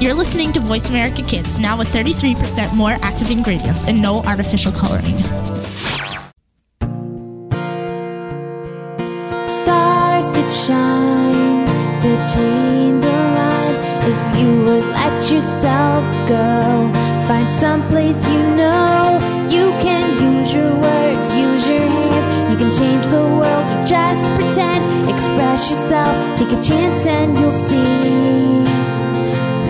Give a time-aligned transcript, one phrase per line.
[0.00, 4.72] You're listening to Voice America Kids, now with 33% more active ingredients and no artificial
[4.72, 5.16] coloring.
[9.46, 11.64] Stars could shine
[12.02, 13.78] between the lines
[14.10, 16.90] if you would let yourself go.
[17.28, 22.50] Find some place you know you can use your words, use your hands.
[22.50, 25.08] You can change the world, just pretend.
[25.08, 28.83] Express yourself, take a chance, and you'll see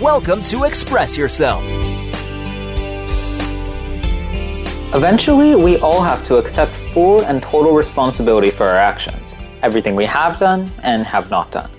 [0.00, 1.62] Welcome to Express Yourself.
[4.94, 10.04] Eventually, we all have to accept full and total responsibility for our actions, everything we
[10.04, 11.70] have done and have not done.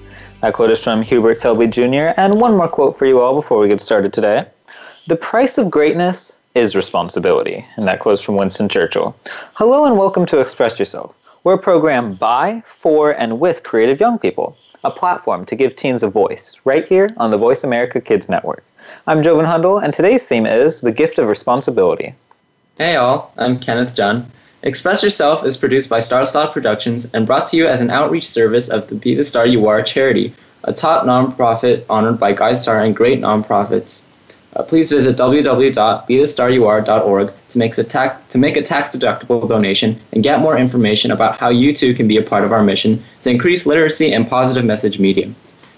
[0.42, 3.60] That quote is from Hubert Selby Jr., and one more quote for you all before
[3.60, 4.46] we get started today.
[5.08, 9.16] The price of greatness is responsibility, and that quote is from Winston Churchill.
[9.54, 11.16] Hello and welcome to Express Yourself.
[11.44, 16.04] We're a program by, for, and with creative young people a platform to give teens
[16.04, 18.64] a voice, right here on the Voice America Kids Network.
[19.08, 22.14] I'm Joven Hundal, and today's theme is The Gift of Responsibility.
[22.78, 24.30] Hey all, I'm Kenneth John.
[24.64, 28.28] Express Yourself is produced by Star Style Productions and brought to you as an outreach
[28.28, 30.34] service of the Be the Star You Are charity,
[30.66, 34.04] a top nonprofit honored by GuideStar and great nonprofits.
[34.56, 40.42] Uh, please visit www.bethestaryouare.org to make, a tax, to make a tax-deductible donation and get
[40.42, 43.66] more information about how you too can be a part of our mission to increase
[43.66, 45.28] literacy and positive message media.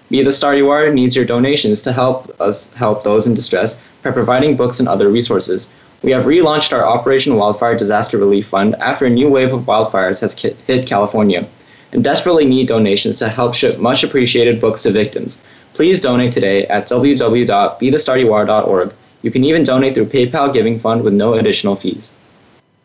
[0.10, 3.82] Be the Star You Are needs your donations to help us help those in distress
[4.04, 5.74] by providing books and other resources.
[6.04, 10.20] We have relaunched our Operation Wildfire Disaster Relief Fund after a new wave of wildfires
[10.20, 11.48] has hit California
[11.92, 15.40] and desperately need donations to help ship much appreciated books to victims.
[15.76, 18.94] Please donate today at www.bethestaryouare.org.
[19.24, 22.14] You can even donate through PayPal Giving Fund with no additional fees.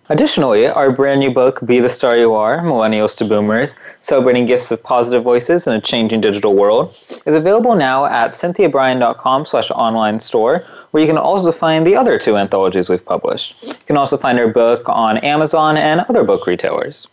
[0.08, 4.72] Additionally, our brand new book, Be the Star You Are Millennials to Boomers Celebrating Gifts
[4.72, 10.18] of Positive Voices in a Changing Digital World, is available now at cynthiabryan.com slash online
[10.18, 13.62] store, where you can also find the other two anthologies we've published.
[13.62, 17.06] You can also find our book on Amazon and other book retailers.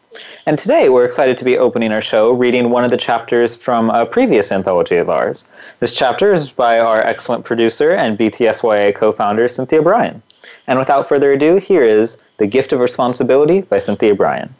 [0.45, 3.89] And today we're excited to be opening our show reading one of the chapters from
[3.89, 5.45] a previous anthology of ours.
[5.79, 10.21] This chapter is by our excellent producer and BTSYA co founder, Cynthia Bryan.
[10.67, 14.53] And without further ado, here is The Gift of Responsibility by Cynthia Bryan.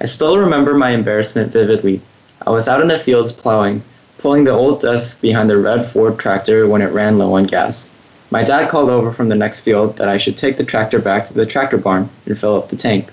[0.00, 2.00] I still remember my embarrassment vividly.
[2.46, 3.82] I was out in the fields plowing,
[4.18, 7.88] pulling the old desk behind the red Ford tractor when it ran low on gas.
[8.30, 11.24] My dad called over from the next field that I should take the tractor back
[11.24, 13.10] to the tractor barn and fill up the tank.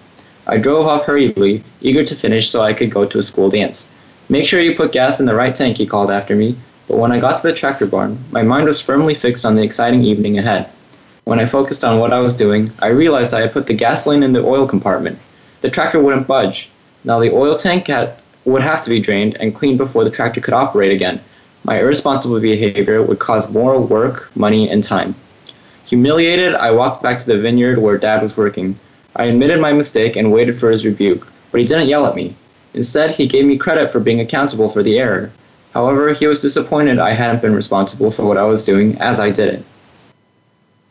[0.49, 3.89] I drove off hurriedly, eager to finish so I could go to a school dance.
[4.29, 6.55] Make sure you put gas in the right tank, he called after me,
[6.87, 9.63] but when I got to the tractor barn, my mind was firmly fixed on the
[9.63, 10.69] exciting evening ahead.
[11.25, 14.23] When I focused on what I was doing, I realized I had put the gasoline
[14.23, 15.19] in the oil compartment.
[15.59, 16.69] The tractor wouldn't budge.
[17.03, 18.13] Now the oil tank had,
[18.45, 21.19] would have to be drained and cleaned before the tractor could operate again.
[21.65, 25.13] My irresponsible behavior would cause more work, money, and time.
[25.87, 28.79] Humiliated, I walked back to the vineyard where Dad was working.
[29.17, 32.35] I admitted my mistake and waited for his rebuke, but he didn't yell at me.
[32.75, 35.31] Instead, he gave me credit for being accountable for the error.
[35.73, 39.31] However, he was disappointed I hadn't been responsible for what I was doing as I
[39.31, 39.65] did it.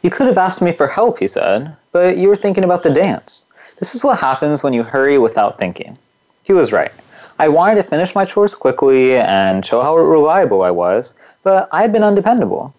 [0.03, 2.91] You could have asked me for help, he said, but you were thinking about the
[2.91, 3.47] dance.
[3.79, 5.97] This is what happens when you hurry without thinking.
[6.43, 6.93] He was right.
[7.39, 11.83] I wanted to finish my chores quickly and show how reliable I was, but I
[11.83, 12.75] had been undependable.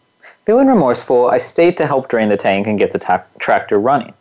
[0.45, 4.13] Feeling remorseful, I stayed to help drain the tank and get the ta- tractor running.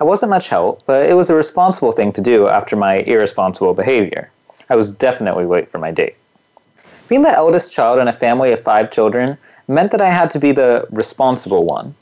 [0.00, 3.74] I wasn't much help, but it was a responsible thing to do after my irresponsible
[3.74, 4.30] behavior.
[4.68, 6.16] I was definitely late for my date.
[7.08, 9.38] Being the eldest child in a family of five children
[9.68, 11.94] meant that I had to be the responsible one.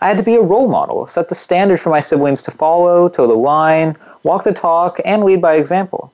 [0.00, 3.08] I had to be a role model, set the standard for my siblings to follow,
[3.08, 6.12] toe the line, walk the talk, and lead by example.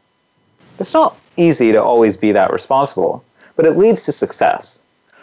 [0.79, 3.25] It's not easy to always be that responsible,
[3.57, 4.83] but it leads to success.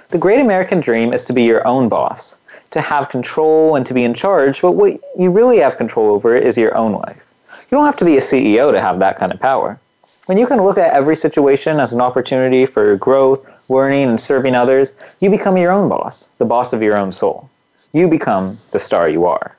[0.10, 2.38] The great American dream is to be your own boss,
[2.72, 6.36] to have control and to be in charge, but what you really have control over
[6.36, 7.32] is your own life.
[7.70, 9.80] You don't have to be a CEO to have that kind of power.
[10.26, 14.56] When you can look at every situation as an opportunity for growth, learning, and serving
[14.56, 17.50] others, you become your own boss, the boss of your own soul.
[17.92, 19.56] You become the star you are.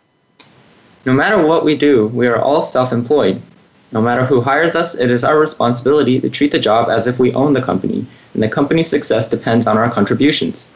[1.04, 3.42] No matter what we do, we are all self employed.
[3.90, 7.18] No matter who hires us, it is our responsibility to treat the job as if
[7.18, 10.66] we own the company, and the company's success depends on our contributions.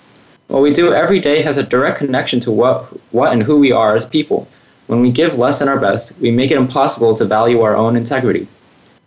[0.48, 3.72] What we do every day has a direct connection to what, what and who we
[3.72, 4.46] are as people.
[4.87, 7.96] When we give less than our best, we make it impossible to value our own
[7.96, 8.46] integrity.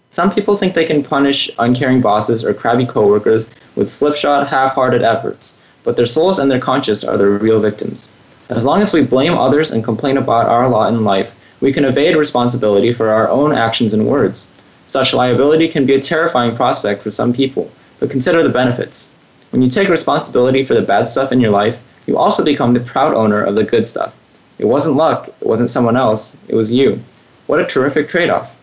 [0.10, 5.58] Some people think they can punish uncaring bosses or crabby coworkers with slipshod, half-hearted efforts,
[5.86, 8.12] but their souls and their conscience are the real victims.
[8.50, 11.86] As long as we blame others and complain about our lot in life, we can
[11.86, 14.50] evade responsibility for our own actions and words.
[14.88, 19.12] Such liability can be a terrifying prospect for some people, but consider the benefits.
[19.52, 22.80] When you take responsibility for the bad stuff in your life, you also become the
[22.80, 24.16] proud owner of the good stuff.
[24.60, 27.02] It wasn't luck, it wasn't someone else, it was you.
[27.48, 28.56] What a terrific trade off.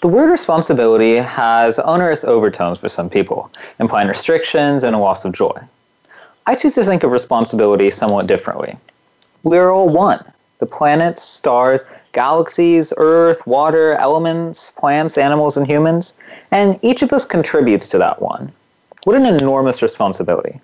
[0.00, 5.32] The word responsibility has onerous overtones for some people, implying restrictions and a loss of
[5.32, 5.56] joy.
[6.46, 8.76] I choose to think of responsibility somewhat differently.
[9.44, 10.24] We are all one.
[10.58, 16.14] The planets, stars, galaxies, earth, water, elements, plants, animals, and humans,
[16.50, 18.52] and each of us contributes to that one.
[19.04, 20.60] What an enormous responsibility.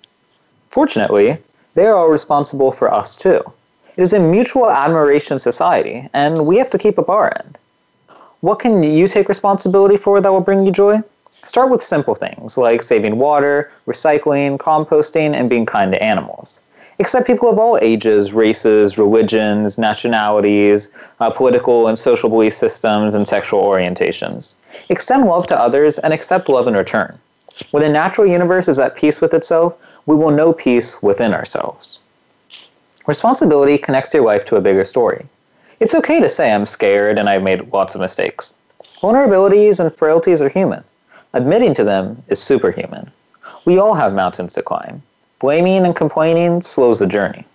[0.69, 1.37] Fortunately,
[1.73, 3.41] they are all responsible for us too.
[3.97, 7.57] It is a mutual admiration society, and we have to keep up our end.
[8.41, 10.99] What can you take responsibility for that will bring you joy?
[11.33, 16.61] Start with simple things like saving water, recycling, composting, and being kind to animals
[16.99, 20.89] accept people of all ages, races, religions, nationalities,
[21.21, 24.55] uh, political and social belief systems, and sexual orientations.
[24.89, 27.17] Extend love to others and accept love in return.
[27.71, 29.75] When the natural universe is at peace with itself,
[30.05, 31.99] we will know peace within ourselves.
[33.05, 35.25] Responsibility connects your life to a bigger story.
[35.79, 38.53] It's okay to say I'm scared and I've made lots of mistakes.
[38.83, 40.83] Vulnerabilities and frailties are human.
[41.33, 43.11] Admitting to them is superhuman.
[43.65, 45.01] We all have mountains to climb.
[45.39, 47.45] Blaming and complaining slows the journey.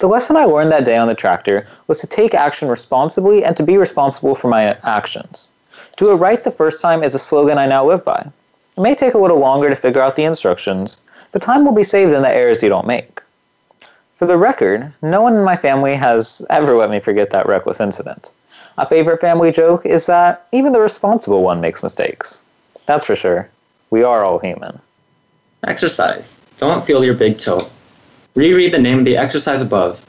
[0.00, 3.56] The lesson I learned that day on the tractor was to take action responsibly and
[3.56, 5.50] to be responsible for my actions.
[5.96, 8.30] Do it right the first time is a slogan I now live by.
[8.76, 10.98] It may take a little longer to figure out the instructions,
[11.30, 13.20] but time will be saved in the errors you don't make.
[14.16, 17.80] For the record, no one in my family has ever let me forget that reckless
[17.80, 18.30] incident.
[18.78, 22.42] A favorite family joke is that even the responsible one makes mistakes.
[22.86, 23.48] That's for sure.
[23.90, 24.80] We are all human.
[25.66, 26.40] Exercise.
[26.56, 27.68] Don't feel your big toe.
[28.34, 30.04] Reread the name of the exercise above.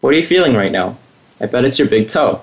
[0.00, 0.96] What are you feeling right now?
[1.40, 2.40] I bet it's your big toe.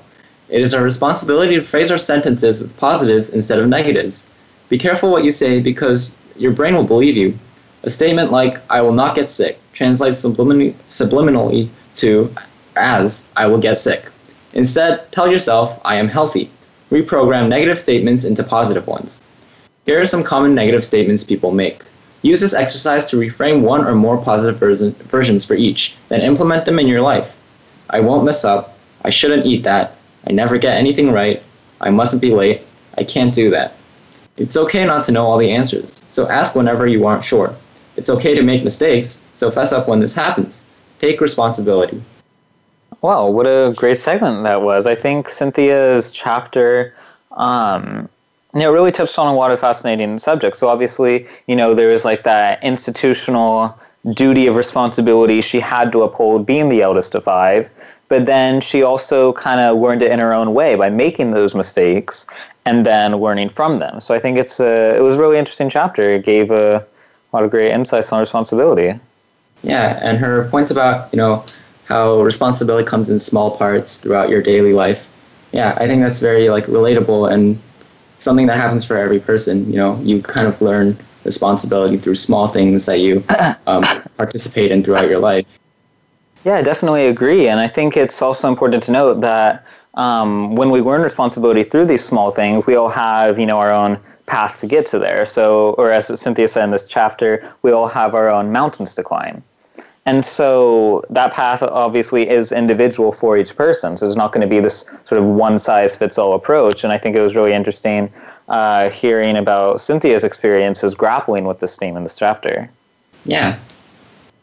[0.48, 4.30] It is our responsibility to phrase our sentences with positives instead of negatives.
[4.70, 7.38] Be careful what you say because your brain will believe you.
[7.84, 12.34] A statement like, I will not get sick, translates sublimin- subliminally to,
[12.76, 14.06] as, I will get sick.
[14.54, 16.52] Instead, tell yourself, I am healthy.
[16.92, 19.22] Reprogram negative statements into positive ones.
[19.86, 21.82] Here are some common negative statements people make.
[22.22, 26.66] Use this exercise to reframe one or more positive version, versions for each, then implement
[26.66, 27.36] them in your life.
[27.90, 28.78] I won't mess up.
[29.04, 29.96] I shouldn't eat that.
[30.28, 31.42] I never get anything right.
[31.82, 32.62] I mustn't be late.
[32.98, 33.79] I can't do that.
[34.40, 37.54] It's okay not to know all the answers, so ask whenever you aren't sure.
[37.98, 40.62] It's okay to make mistakes, so fess up when this happens.
[41.00, 42.02] Take responsibility.
[43.02, 44.86] Wow, what a great segment that was.
[44.86, 46.94] I think Cynthia's chapter
[47.32, 48.10] um,
[48.54, 50.60] you know, really touched on a lot of fascinating subjects.
[50.60, 53.78] So obviously, you know, there was like that institutional
[54.14, 57.70] duty of responsibility she had to uphold being the eldest of five.
[58.10, 61.56] But then she also kind of learned it in her own way by making those
[61.56, 62.26] mistakes
[62.66, 64.02] and then learning from them.
[64.02, 66.10] So I think it's a, it was a really interesting chapter.
[66.10, 66.86] It gave a, a
[67.32, 69.00] lot of great insights on responsibility.
[69.64, 71.46] Yeah, and her points about, you know,
[71.86, 75.08] how responsibility comes in small parts throughout your daily life.
[75.52, 77.60] Yeah, I think that's very like relatable and
[78.20, 79.70] something that happens for every person.
[79.70, 83.24] You know, you kind of learn responsibility through small things that you
[83.68, 83.84] um,
[84.18, 85.46] participate in throughout your life.
[86.46, 87.48] Yeah, I definitely agree.
[87.48, 89.66] And I think it's also important to note that
[89.96, 93.72] um, when we learn responsibility through these small things, we all have, you know, our
[93.72, 95.26] own path to get to there.
[95.26, 99.04] So, or as Cynthia said in this chapter, we all have our own mountains to
[99.04, 99.44] climb.
[100.06, 103.98] And so that path obviously is individual for each person.
[103.98, 106.84] So there's not going to be this sort of one size fits all approach.
[106.84, 108.12] And I think it was really interesting
[108.48, 112.70] uh, hearing about Cynthia's experiences grappling with this theme in this chapter.
[113.26, 113.60] Yeah,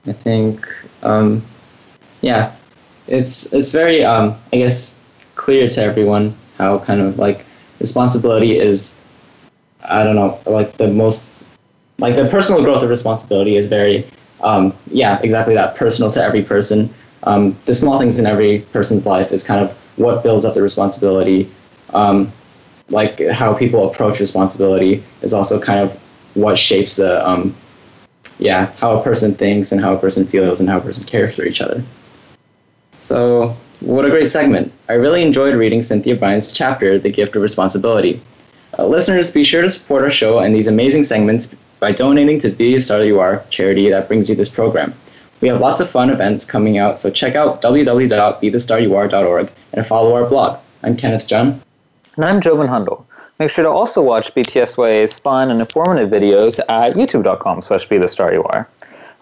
[0.06, 0.68] I think,
[1.02, 1.42] um,
[2.26, 2.52] yeah,
[3.06, 4.98] it's it's very, um, I guess,
[5.36, 7.46] clear to everyone how kind of like
[7.80, 8.98] responsibility is,
[9.84, 11.44] I don't know, like the most,
[11.98, 14.04] like the personal growth of responsibility is very
[14.40, 16.92] um, yeah, exactly that, personal to every person.
[17.22, 20.62] Um, the small things in every person's life is kind of what builds up the
[20.62, 21.50] responsibility.
[21.90, 22.32] Um,
[22.88, 25.92] like how people approach responsibility is also kind of
[26.34, 27.54] what shapes the, um,
[28.38, 31.34] yeah, how a person thinks and how a person feels and how a person cares
[31.34, 31.82] for each other.
[33.06, 34.72] So, what a great segment.
[34.88, 38.20] I really enjoyed reading Cynthia Bryan's chapter, The Gift of Responsibility.
[38.76, 42.50] Uh, listeners, be sure to support our show and these amazing segments by donating to
[42.50, 44.92] the Star You Are charity that brings you this program.
[45.40, 50.28] We have lots of fun events coming out, so check out www.bethestaryouare.org and follow our
[50.28, 50.58] blog.
[50.82, 51.62] I'm Kenneth Jun.
[52.16, 53.04] And I'm Jovan Hundal.
[53.38, 58.08] Make sure to also watch BTSYA's fun and informative videos at youtube.com slash be the
[58.08, 58.68] star you are.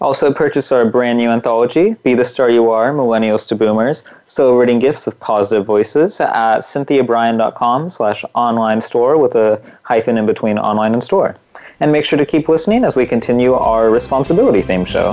[0.00, 4.78] Also purchase our brand new anthology, Be the Star You Are, Millennials to Boomers, Celebrating
[4.78, 10.92] gifts with positive voices at cynthiabryan.com slash online store with a hyphen in between online
[10.92, 11.36] and store.
[11.80, 15.12] And make sure to keep listening as we continue our responsibility theme show.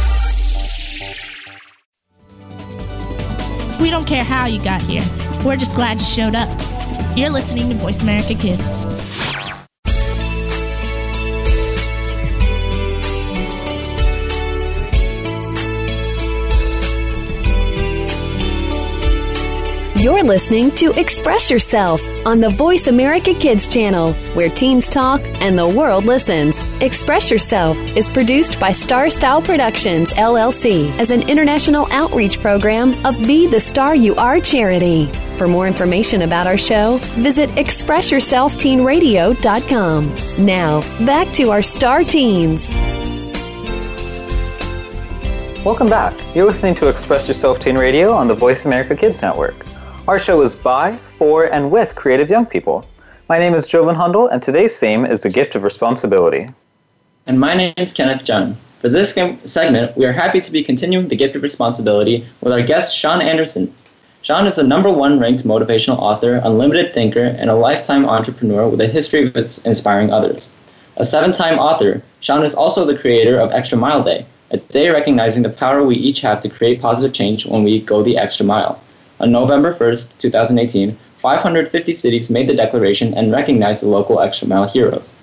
[3.81, 5.03] We don't care how you got here.
[5.43, 6.47] We're just glad you showed up.
[7.17, 8.81] You're listening to Voice America Kids.
[20.01, 25.57] You're listening to Express Yourself on the Voice America Kids channel, where teens talk and
[25.57, 26.70] the world listens.
[26.81, 33.21] Express Yourself is produced by Star Style Productions, LLC, as an international outreach program of
[33.21, 35.05] Be the Star You Are charity.
[35.37, 40.43] For more information about our show, visit ExpressYourselfTeenRadio.com.
[40.43, 42.67] Now, back to our star teens.
[45.63, 46.15] Welcome back.
[46.35, 49.67] You're listening to Express Yourself Teen Radio on the Voice America Kids Network.
[50.07, 52.89] Our show is by, for, and with creative young people.
[53.29, 56.49] My name is Joven Hundal, and today's theme is the gift of responsibility.
[57.27, 58.57] And my name is Kenneth Jun.
[58.79, 59.13] For this
[59.45, 63.21] segment, we are happy to be continuing the gift of responsibility with our guest, Shawn
[63.21, 63.71] Anderson.
[64.23, 68.81] Shawn is a number one ranked motivational author, unlimited thinker, and a lifetime entrepreneur with
[68.81, 70.51] a history of inspiring others.
[70.97, 74.89] A seven time author, Shawn is also the creator of Extra Mile Day, a day
[74.89, 78.47] recognizing the power we each have to create positive change when we go the extra
[78.47, 78.81] mile.
[79.19, 84.67] On November 1st, 2018, 550 cities made the declaration and recognized the local extra mile
[84.67, 85.13] heroes.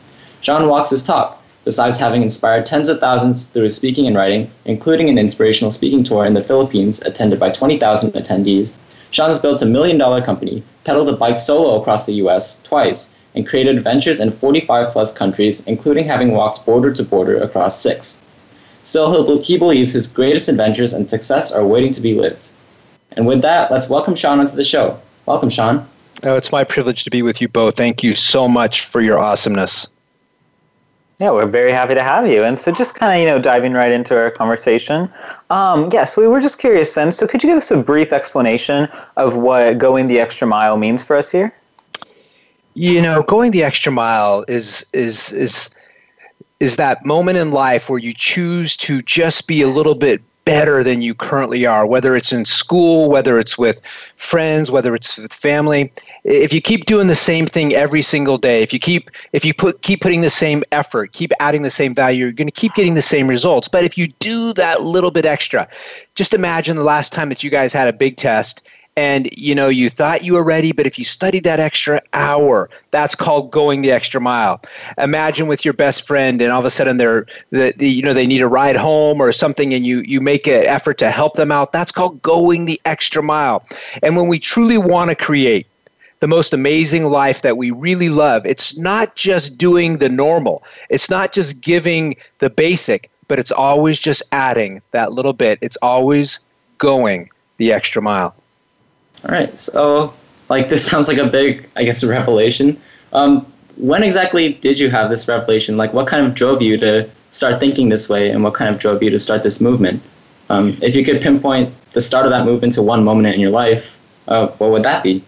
[0.42, 1.37] Shawn walks his talk,
[1.68, 6.02] besides having inspired tens of thousands through his speaking and writing, including an inspirational speaking
[6.02, 8.72] tour in the Philippines attended by 20,000 attendees.
[9.10, 13.12] Shawn has built a million dollar company, pedaled a bike solo across the US twice,
[13.34, 18.22] and created adventures in 45 plus countries, including having walked border to border across six.
[18.82, 22.48] Still, he believes his greatest adventures and success are waiting to be lived.
[23.12, 24.98] And with that, let's welcome Shawn onto the show.
[25.26, 25.86] Welcome, Shawn.
[26.22, 27.76] Oh, it's my privilege to be with you both.
[27.76, 29.86] Thank you so much for your awesomeness.
[31.18, 32.44] Yeah, we're very happy to have you.
[32.44, 35.10] And so, just kind of, you know, diving right into our conversation.
[35.50, 37.10] Um, yes, we were just curious then.
[37.10, 41.02] So, could you give us a brief explanation of what going the extra mile means
[41.02, 41.52] for us here?
[42.74, 45.74] You know, going the extra mile is is is
[46.60, 50.82] is that moment in life where you choose to just be a little bit better
[50.82, 53.84] than you currently are, whether it's in school, whether it's with
[54.16, 55.92] friends, whether it's with family.
[56.24, 59.52] If you keep doing the same thing every single day, if you keep if you
[59.52, 62.72] put keep putting the same effort, keep adding the same value, you're going to keep
[62.74, 63.68] getting the same results.
[63.68, 65.68] But if you do that little bit extra,
[66.14, 68.66] just imagine the last time that you guys had a big test
[68.98, 72.68] and you know you thought you were ready but if you studied that extra hour
[72.90, 74.60] that's called going the extra mile.
[74.98, 78.12] Imagine with your best friend and all of a sudden they're the, the, you know
[78.12, 81.34] they need a ride home or something and you you make an effort to help
[81.34, 83.64] them out that's called going the extra mile.
[84.02, 85.66] And when we truly want to create
[86.18, 90.64] the most amazing life that we really love it's not just doing the normal.
[90.88, 95.58] It's not just giving the basic but it's always just adding that little bit.
[95.60, 96.40] It's always
[96.78, 98.34] going the extra mile
[99.24, 99.58] all right.
[99.58, 100.14] So,
[100.48, 102.80] like, this sounds like a big, I guess, revelation.
[103.12, 105.76] Um, when exactly did you have this revelation?
[105.76, 108.80] Like, what kind of drove you to start thinking this way, and what kind of
[108.80, 110.02] drove you to start this movement?
[110.50, 113.50] Um, if you could pinpoint the start of that movement to one moment in your
[113.50, 113.98] life,
[114.28, 115.22] uh, what would that be?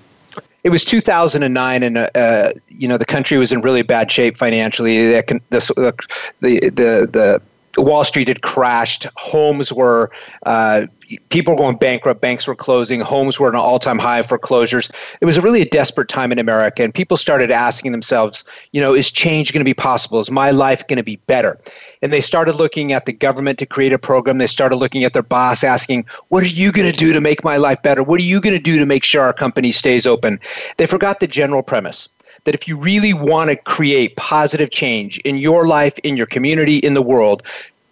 [0.63, 5.11] It was 2009, and uh, you know the country was in really bad shape financially.
[5.11, 5.95] The the
[6.41, 7.43] the the, the
[7.77, 9.07] Wall Street had crashed.
[9.17, 10.11] Homes were,
[10.45, 10.87] uh,
[11.29, 12.21] people were going bankrupt.
[12.21, 13.01] Banks were closing.
[13.01, 14.91] Homes were at an all time high of foreclosures.
[15.21, 16.83] It was a really a desperate time in America.
[16.83, 20.19] And people started asking themselves, you know, is change going to be possible?
[20.19, 21.59] Is my life going to be better?
[22.03, 24.39] And they started looking at the government to create a program.
[24.39, 27.45] They started looking at their boss asking, what are you going to do to make
[27.45, 28.03] my life better?
[28.03, 30.41] What are you going to do to make sure our company stays open?
[30.77, 32.09] They forgot the general premise
[32.45, 36.79] that if you really want to create positive change in your life, in your community,
[36.79, 37.43] in the world,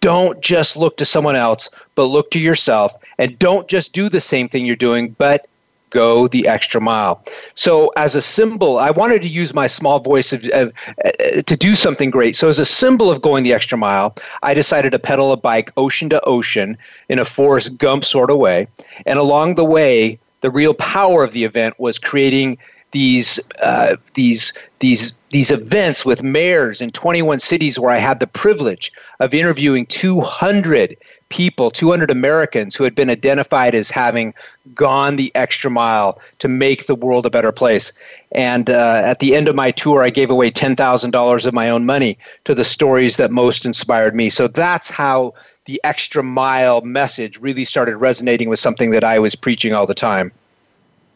[0.01, 4.21] don't just look to someone else, but look to yourself and don't just do the
[4.21, 5.47] same thing you're doing, but
[5.89, 7.23] go the extra mile.
[7.55, 10.71] So, as a symbol, I wanted to use my small voice of, of,
[11.03, 12.35] uh, to do something great.
[12.35, 15.71] So, as a symbol of going the extra mile, I decided to pedal a bike
[15.77, 16.77] ocean to ocean
[17.09, 18.67] in a Forrest Gump sort of way.
[19.05, 22.57] And along the way, the real power of the event was creating
[22.91, 28.27] these uh, these these these events with mayors in 21 cities where I had the
[28.27, 30.97] privilege of interviewing 200
[31.29, 34.33] people, 200 Americans who had been identified as having
[34.73, 37.93] gone the extra mile to make the world a better place.
[38.31, 41.85] And uh, at the end of my tour, I gave away $10,000 of my own
[41.85, 44.31] money to the stories that most inspired me.
[44.31, 45.33] So that's how
[45.65, 49.93] the extra mile message really started resonating with something that I was preaching all the
[49.93, 50.31] time.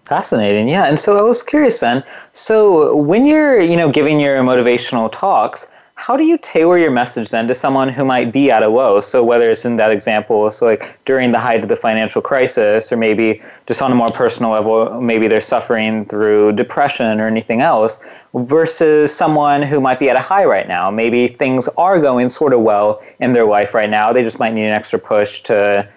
[0.05, 0.85] Fascinating, yeah.
[0.85, 2.03] And so I was curious then.
[2.33, 7.29] So when you're, you know, giving your motivational talks, how do you tailor your message
[7.29, 8.99] then to someone who might be at a low?
[8.99, 12.91] So whether it's in that example, so like during the height of the financial crisis,
[12.91, 17.61] or maybe just on a more personal level, maybe they're suffering through depression or anything
[17.61, 17.99] else,
[18.33, 20.91] versus someone who might be at a high right now.
[20.91, 24.11] Maybe things are going sort of well in their life right now.
[24.11, 25.87] They just might need an extra push to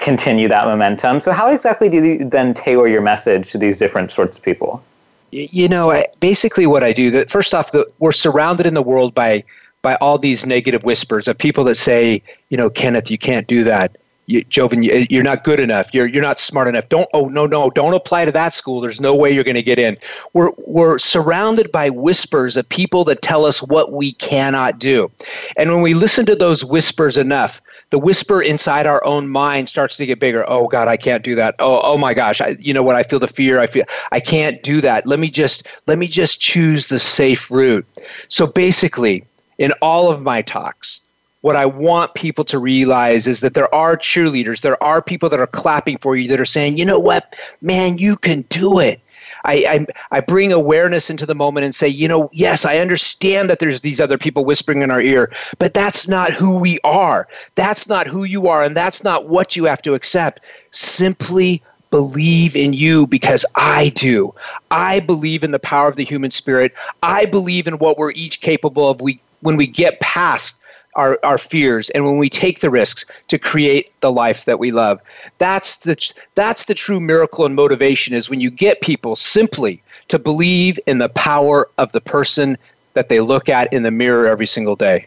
[0.00, 1.20] continue that momentum.
[1.20, 4.82] So, how exactly do you then tailor your message to these different sorts of people?
[5.30, 9.14] You know, basically, what I do that first off, the, we're surrounded in the world
[9.14, 9.44] by
[9.82, 13.62] by all these negative whispers of people that say, you know, Kenneth, you can't do
[13.64, 13.96] that.
[14.28, 15.94] You, Joven, you're not good enough.
[15.94, 16.90] You're you're not smart enough.
[16.90, 18.82] Don't oh no no don't apply to that school.
[18.82, 19.96] There's no way you're going to get in.
[20.34, 25.10] We're we're surrounded by whispers of people that tell us what we cannot do,
[25.56, 29.96] and when we listen to those whispers enough, the whisper inside our own mind starts
[29.96, 30.44] to get bigger.
[30.46, 31.54] Oh God, I can't do that.
[31.58, 32.96] Oh, oh my gosh, I, you know what?
[32.96, 33.60] I feel the fear.
[33.60, 35.06] I feel I can't do that.
[35.06, 37.86] Let me just let me just choose the safe route.
[38.28, 39.24] So basically,
[39.56, 41.00] in all of my talks,
[41.40, 45.40] what I want people to realize is that there are cheerleaders, there are people that
[45.40, 49.00] are clapping for you that are saying, you know what, man, you can do it.
[49.44, 53.48] I, I, I bring awareness into the moment and say, you know, yes, I understand
[53.48, 57.28] that there's these other people whispering in our ear, but that's not who we are.
[57.54, 60.40] That's not who you are, and that's not what you have to accept.
[60.72, 64.34] Simply believe in you because I do.
[64.70, 66.72] I believe in the power of the human spirit.
[67.02, 70.56] I believe in what we're each capable of we when we get past
[70.98, 74.72] our, our fears and when we take the risks to create the life that we
[74.72, 75.00] love.
[75.38, 75.96] That's the,
[76.34, 80.98] that's the true miracle and motivation is when you get people simply to believe in
[80.98, 82.58] the power of the person
[82.94, 85.06] that they look at in the mirror every single day.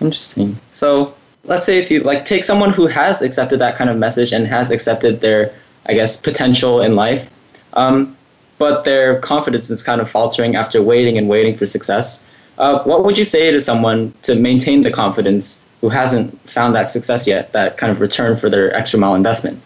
[0.00, 0.56] Interesting.
[0.72, 1.12] So
[1.44, 4.46] let's say if you like take someone who has accepted that kind of message and
[4.46, 5.52] has accepted their,
[5.86, 7.28] I guess, potential in life,
[7.74, 8.16] um,
[8.58, 12.24] but their confidence is kind of faltering after waiting and waiting for success.
[12.58, 16.90] Uh, what would you say to someone to maintain the confidence who hasn't found that
[16.90, 19.60] success yet, that kind of return for their extra mile investment?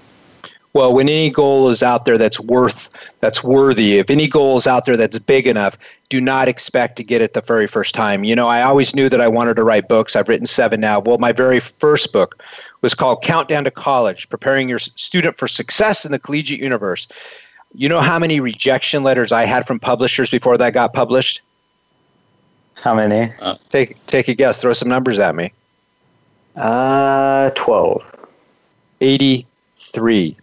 [0.75, 4.67] Well, when any goal is out there that's worth, that's worthy, if any goal is
[4.67, 8.25] out there that's big enough, do not expect to get it the very first time.
[8.25, 10.17] You know, I always knew that I wanted to write books.
[10.17, 10.99] I've written seven now.
[10.99, 12.43] Well, my very first book
[12.83, 17.07] was called Countdown to College Preparing Your Student for Success in the Collegiate Universe.
[17.73, 21.41] You know how many rejection letters I had from publishers before that got published?
[22.85, 23.33] How many?
[23.41, 24.61] Uh, take take a guess.
[24.61, 25.51] Throw some numbers at me.
[26.55, 28.05] Uh, twelve.
[29.01, 30.37] Eighty-three.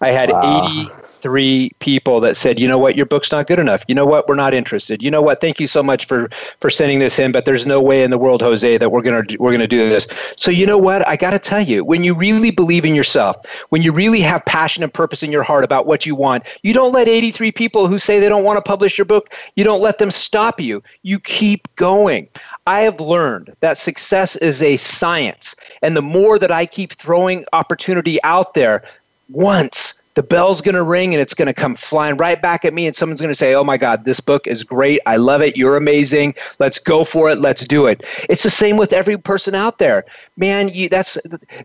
[0.00, 0.40] I had wow.
[0.64, 3.84] eighty three people that said, you know what, your book's not good enough.
[3.88, 5.02] You know what, we're not interested.
[5.02, 6.28] You know what, thank you so much for
[6.60, 9.24] for sending this in, but there's no way in the world, Jose, that we're gonna
[9.38, 10.06] we're gonna do this.
[10.36, 13.36] So you know what, I got to tell you, when you really believe in yourself,
[13.70, 16.72] when you really have passion and purpose in your heart about what you want, you
[16.72, 19.82] don't let 83 people who say they don't want to publish your book, you don't
[19.82, 20.82] let them stop you.
[21.02, 22.28] You keep going.
[22.66, 27.44] I have learned that success is a science, and the more that I keep throwing
[27.52, 28.82] opportunity out there,
[29.30, 32.74] once the bell's going to ring and it's going to come flying right back at
[32.74, 35.00] me and someone's going to say oh my god this book is great.
[35.06, 35.56] I love it.
[35.56, 36.34] You're amazing.
[36.58, 37.38] Let's go for it.
[37.38, 38.04] Let's do it.
[38.28, 40.04] It's the same with every person out there.
[40.36, 41.16] Man you, that's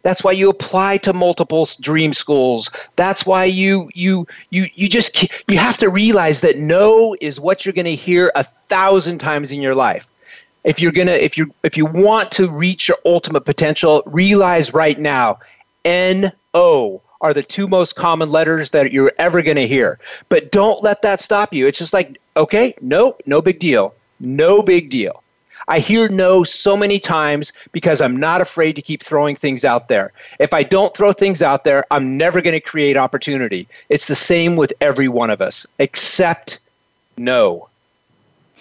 [0.04, 2.70] that's why you apply to multiple dream schools.
[2.98, 7.66] That's why you you you you just you have to realize that no is what
[7.66, 10.08] you're going to hear a thousand times in your life.
[10.64, 15.00] If you're gonna, if you if you want to reach your ultimate potential, realize right
[15.00, 15.40] now,
[15.86, 20.00] N O are the two most common letters that you're ever going to hear.
[20.30, 21.68] But don't let that stop you.
[21.68, 23.94] It's just like, okay, no, no big deal.
[24.20, 25.24] No big deal.
[25.68, 29.88] I hear no so many times because I'm not afraid to keep throwing things out
[29.88, 30.12] there.
[30.40, 33.68] If I don't throw things out there, I'm never going to create opportunity.
[33.90, 36.60] It's the same with every one of us, except
[37.18, 37.70] no.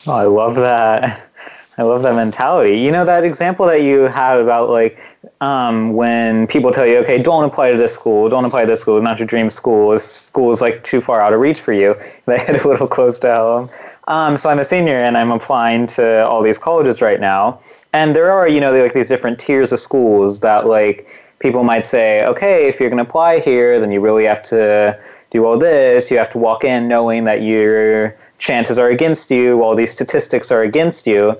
[0.06, 1.26] Oh, I love that.
[1.78, 2.78] I love that mentality.
[2.78, 4.98] You know that example that you had about like
[5.40, 8.80] um, when people tell you, okay, don't apply to this school, don't apply to this
[8.80, 9.90] school, not your dream school.
[9.90, 11.94] This school is like too far out of reach for you.
[12.26, 13.70] They hit a little close to home.
[14.06, 17.60] Um, so I'm a senior and I'm applying to all these colleges right now,
[17.92, 21.08] and there are you know like these different tiers of schools that like
[21.40, 24.98] people might say, okay, if you're going to apply here, then you really have to
[25.30, 26.10] do all this.
[26.10, 30.50] You have to walk in knowing that your chances are against you, all these statistics
[30.52, 31.36] are against you.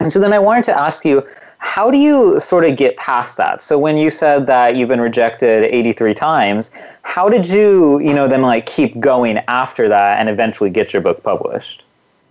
[0.00, 1.26] And so then I wanted to ask you,
[1.64, 3.62] how do you sort of get past that?
[3.62, 6.70] So when you said that you've been rejected 83 times,
[7.02, 11.00] how did you, you know, then like keep going after that and eventually get your
[11.00, 11.82] book published?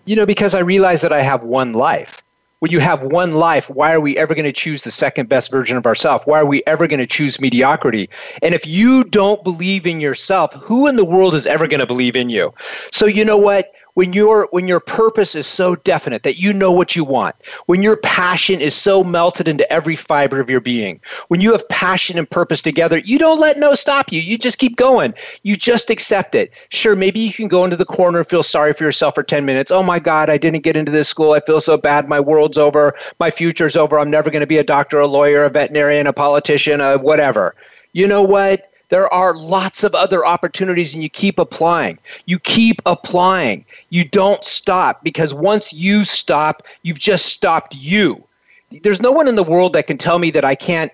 [0.06, 2.22] You know, because I realized that I have one life.
[2.60, 5.50] When you have one life, why are we ever going to choose the second best
[5.50, 6.24] version of ourselves?
[6.26, 8.12] Why are we ever going to choose mediocrity?
[8.44, 11.88] And if you don't believe in yourself, who in the world is ever going to
[11.88, 12.54] believe in you?
[12.92, 13.74] So, you know what?
[13.94, 17.36] When your when your purpose is so definite that you know what you want
[17.68, 21.68] when your passion is so melted into every fiber of your being when you have
[21.70, 24.22] passion and purpose together you don't let no stop you.
[24.22, 25.14] You just keep going.
[25.44, 26.52] You just accept it.
[26.70, 29.46] Sure maybe you can go into the corner and feel sorry for yourself for 10
[29.46, 29.72] minutes.
[29.72, 31.34] Oh my god i didn't get into this school.
[31.34, 32.08] I feel so bad.
[32.08, 32.96] My world's over.
[33.20, 34.00] My future's over.
[34.00, 37.56] I'm never going to be a doctor a lawyer a veterinarian a politician a whatever.
[37.94, 41.98] You know what there are lots of other opportunities, and you keep applying.
[42.26, 43.66] You keep applying.
[43.90, 48.24] You don't stop because once you stop, you've just stopped you.
[48.82, 50.92] There's no one in the world that can tell me that I can't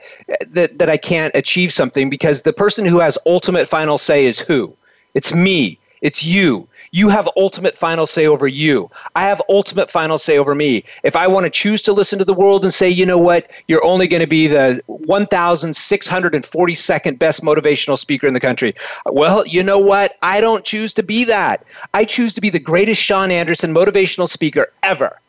[0.47, 4.39] that, that I can't achieve something because the person who has ultimate final say is
[4.39, 4.73] who?
[5.13, 5.79] It's me.
[6.01, 6.67] It's you.
[6.91, 8.89] You have ultimate final say over you.
[9.15, 10.83] I have ultimate final say over me.
[11.03, 13.49] If I want to choose to listen to the world and say, you know what,
[13.67, 18.73] you're only going to be the 1,642nd best motivational speaker in the country.
[19.05, 20.17] Well, you know what?
[20.21, 21.63] I don't choose to be that.
[21.93, 25.19] I choose to be the greatest Shawn Anderson motivational speaker ever.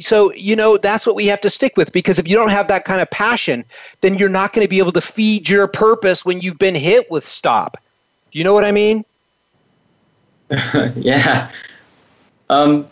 [0.00, 2.68] So, you know, that's what we have to stick with because if you don't have
[2.68, 3.64] that kind of passion,
[4.02, 7.10] then you're not going to be able to feed your purpose when you've been hit
[7.10, 7.78] with stop.
[8.30, 9.06] Do you know what I mean?
[10.96, 11.50] yeah.
[12.50, 12.86] Um,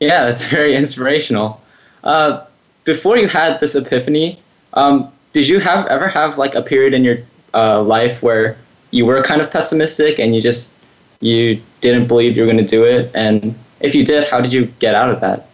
[0.00, 1.60] yeah, that's very inspirational.
[2.04, 2.44] Uh,
[2.84, 4.40] before you had this epiphany,
[4.74, 7.18] um, did you have ever have like a period in your
[7.54, 8.56] uh, life where
[8.90, 10.72] you were kind of pessimistic and you just
[11.20, 13.10] you didn't believe you were going to do it?
[13.14, 15.49] And if you did, how did you get out of that?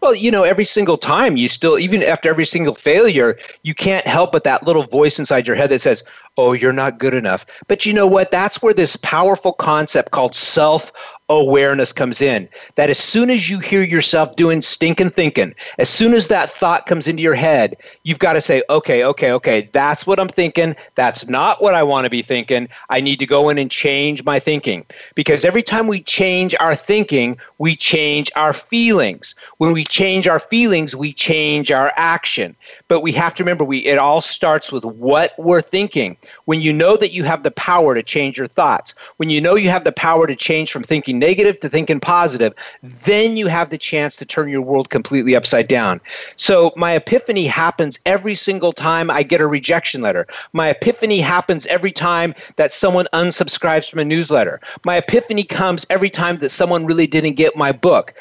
[0.00, 4.06] Well, you know, every single time you still, even after every single failure, you can't
[4.06, 6.02] help but that little voice inside your head that says,
[6.38, 7.44] oh, you're not good enough.
[7.68, 8.30] But you know what?
[8.30, 10.90] That's where this powerful concept called self
[11.30, 12.48] awareness comes in.
[12.74, 16.86] That as soon as you hear yourself doing stinking thinking, as soon as that thought
[16.86, 20.74] comes into your head, you've got to say, okay, okay, okay, that's what I'm thinking.
[20.96, 22.68] That's not what I want to be thinking.
[22.90, 24.84] I need to go in and change my thinking.
[25.14, 29.34] Because every time we change our thinking, we change our feelings.
[29.58, 32.56] When we change our feelings, we change our action.
[32.88, 36.16] But we have to remember we it all starts with what we're thinking.
[36.50, 39.54] When you know that you have the power to change your thoughts, when you know
[39.54, 43.70] you have the power to change from thinking negative to thinking positive, then you have
[43.70, 46.00] the chance to turn your world completely upside down.
[46.34, 50.26] So my epiphany happens every single time I get a rejection letter.
[50.52, 54.60] My epiphany happens every time that someone unsubscribes from a newsletter.
[54.84, 58.12] My epiphany comes every time that someone really didn't get my book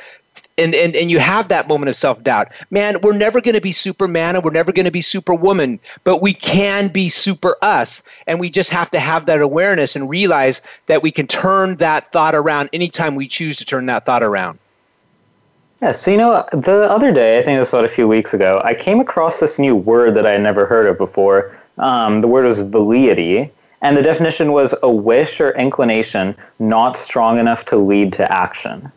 [0.60, 2.50] and, and, and you have that moment of self doubt.
[2.70, 6.22] Man, we're never going to be Superman and we're never going to be Superwoman, but
[6.22, 8.04] we can be super us.
[8.28, 12.12] And we just have to have that awareness and realize that we can turn that
[12.12, 14.60] thought around anytime we choose to turn that thought around.
[15.82, 18.34] Yeah, so you know, the other day, I think it was about a few weeks
[18.34, 21.56] ago, I came across this new word that I had never heard of before.
[21.78, 23.50] Um, the word was velleity,
[23.82, 28.92] and the definition was a wish or inclination not strong enough to lead to action.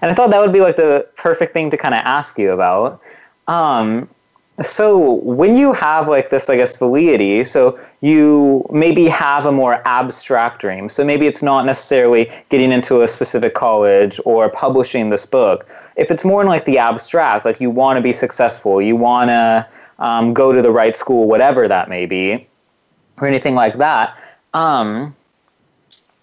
[0.00, 2.52] And I thought that would be like the perfect thing to kind of ask you
[2.52, 3.00] about.
[3.46, 4.08] Um,
[4.60, 9.80] so when you have like this, I guess, velleity, so you maybe have a more
[9.86, 10.88] abstract dream.
[10.88, 15.68] So maybe it's not necessarily getting into a specific college or publishing this book.
[15.94, 19.28] If it's more in like the abstract, like you want to be successful, you want
[19.28, 19.66] to
[20.00, 22.46] um, go to the right school, whatever that may be,
[23.18, 24.16] or anything like that.
[24.54, 25.14] Um,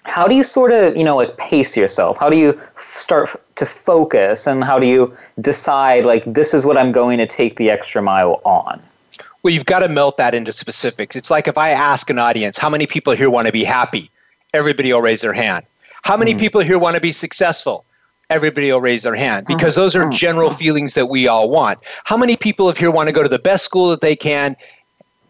[0.05, 2.17] how do you sort of you know like pace yourself?
[2.17, 4.47] How do you start to focus?
[4.47, 8.01] And how do you decide like this is what i'm going to take the extra
[8.01, 8.81] mile on?
[9.43, 11.15] Well you've got to melt that into specifics.
[11.15, 14.09] It's like if i ask an audience how many people here want to be happy?
[14.53, 15.65] Everybody will raise their hand.
[16.03, 16.39] How many mm.
[16.39, 17.83] people here want to be successful?
[18.29, 19.45] Everybody will raise their hand.
[19.45, 19.85] Because uh-huh.
[19.85, 20.11] those are uh-huh.
[20.11, 20.57] general uh-huh.
[20.57, 21.79] feelings that we all want.
[22.05, 24.55] How many people here want to go to the best school that they can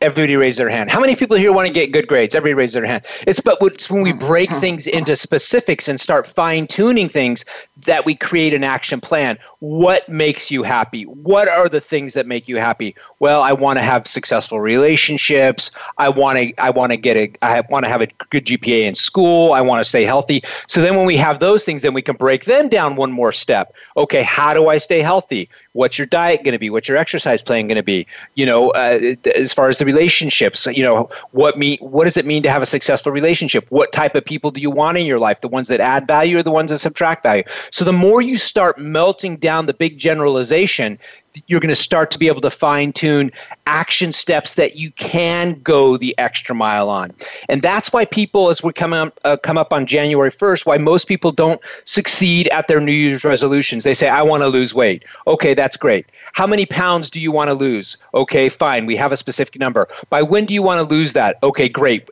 [0.05, 0.91] everybody raise their hand.
[0.91, 2.35] How many people here want to get good grades?
[2.35, 3.05] Everybody raise their hand.
[3.25, 7.43] It's but it's when we break things into specifics and start fine tuning things
[7.77, 9.37] that we create an action plan.
[9.65, 11.05] What makes you happy?
[11.05, 12.95] What are the things that make you happy?
[13.17, 15.71] Well, I want to have successful relationships.
[15.97, 18.83] I want to I want to get a I want to have a good GPA
[18.83, 19.53] in school.
[19.53, 20.43] I want to stay healthy.
[20.67, 23.31] So then when we have those things then we can break them down one more
[23.31, 23.73] step.
[23.97, 25.49] Okay, how do I stay healthy?
[25.73, 26.69] What's your diet going to be?
[26.69, 28.07] What's your exercise plan going to be?
[28.35, 32.25] You know, uh, as far as the relationships, you know, what mean what does it
[32.25, 33.65] mean to have a successful relationship?
[33.69, 35.41] What type of people do you want in your life?
[35.41, 37.43] The ones that add value or the ones that subtract value?
[37.71, 40.99] So the more you start melting down the big generalization,
[41.47, 43.31] you're going to start to be able to fine tune
[43.67, 47.11] action steps that you can go the extra mile on.
[47.49, 50.77] And that's why people, as we come up, uh, come up on January 1st, why
[50.77, 53.83] most people don't succeed at their New Year's resolutions.
[53.83, 55.03] They say, I want to lose weight.
[55.27, 56.05] Okay, that's great.
[56.33, 57.97] How many pounds do you want to lose?
[58.13, 58.85] Okay, fine.
[58.85, 59.87] We have a specific number.
[60.09, 61.37] By when do you want to lose that?
[61.43, 62.09] Okay, great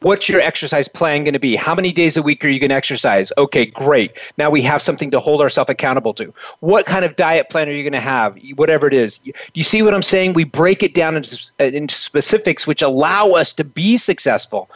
[0.00, 1.56] what's your exercise plan going to be?
[1.56, 3.32] How many days a week are you going to exercise?
[3.36, 4.12] Okay, great.
[4.36, 6.32] Now we have something to hold ourselves accountable to.
[6.60, 8.38] What kind of diet plan are you going to have?
[8.56, 9.20] Whatever it is.
[9.54, 10.34] You see what I'm saying?
[10.34, 14.70] We break it down into, into specifics which allow us to be successful.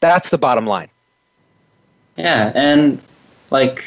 [0.00, 0.88] That's the bottom line.
[2.16, 3.00] Yeah, and
[3.50, 3.84] like,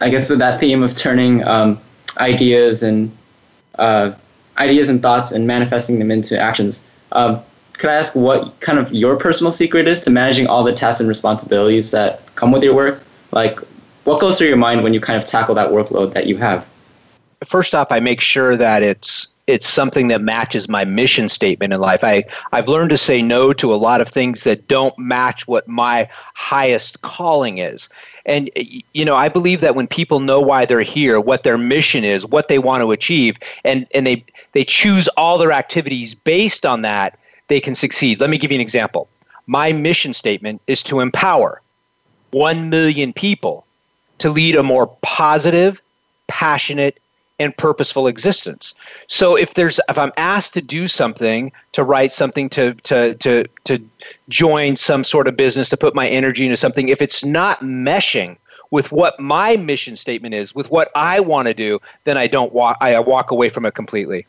[0.00, 1.80] I guess with that theme of turning um,
[2.18, 3.16] ideas and
[3.76, 4.12] uh,
[4.58, 6.84] ideas and thoughts and manifesting them into actions.
[7.12, 7.40] Um,
[7.74, 11.00] could I ask what kind of your personal secret is to managing all the tasks
[11.00, 13.02] and responsibilities that come with your work?
[13.32, 13.58] Like,
[14.04, 16.66] what goes through your mind when you kind of tackle that workload that you have?
[17.44, 21.80] First off, I make sure that it's it's something that matches my mission statement in
[21.80, 22.04] life.
[22.04, 25.66] I, I've learned to say no to a lot of things that don't match what
[25.66, 27.88] my highest calling is.
[28.24, 28.50] And
[28.92, 32.24] you know, I believe that when people know why they're here, what their mission is,
[32.24, 36.82] what they want to achieve, and, and they they choose all their activities based on
[36.82, 38.20] that, they can succeed.
[38.20, 39.08] Let me give you an example.
[39.46, 41.60] My mission statement is to empower
[42.30, 43.66] 1 million people
[44.18, 45.82] to lead a more positive,
[46.28, 46.98] passionate,
[47.38, 48.74] and purposeful existence.
[49.08, 53.44] So if there's if I'm asked to do something, to write something, to to to
[53.64, 53.78] to
[54.28, 58.36] join some sort of business, to put my energy into something, if it's not meshing
[58.70, 62.52] with what my mission statement is, with what I want to do, then I don't
[62.52, 64.24] walk I walk away from it completely.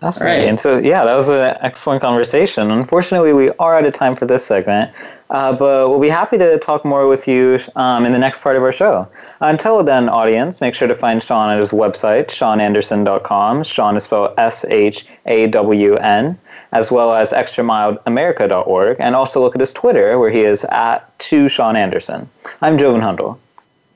[0.00, 0.48] That's right.
[0.48, 2.70] And so, yeah, that was an excellent conversation.
[2.70, 4.90] Unfortunately, we are out of time for this segment,
[5.28, 8.56] uh, but we'll be happy to talk more with you um, in the next part
[8.56, 9.06] of our show.
[9.40, 13.62] Until then, audience, make sure to find Shawn at his website, shawnanderson.com.
[13.62, 16.38] Shawn is spelled S H A W N,
[16.72, 21.50] as well as extramileamerica.org, and also look at his Twitter, where he is at 2
[21.50, 22.26] Shawn Anderson.
[22.62, 23.36] I'm Joven Hundal.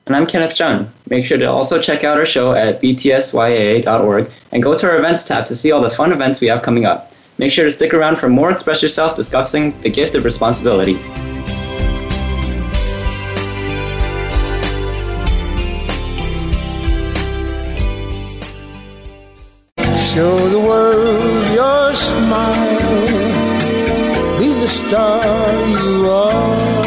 [0.07, 0.91] And I'm Kenneth Chung.
[1.09, 5.23] Make sure to also check out our show at btsyaa.org and go to our events
[5.23, 7.11] tab to see all the fun events we have coming up.
[7.39, 10.93] Make sure to stick around for more Express Yourself discussing the gift of responsibility.
[20.13, 22.79] Show the world your smile.
[24.39, 25.25] Be the star
[25.67, 26.84] you are.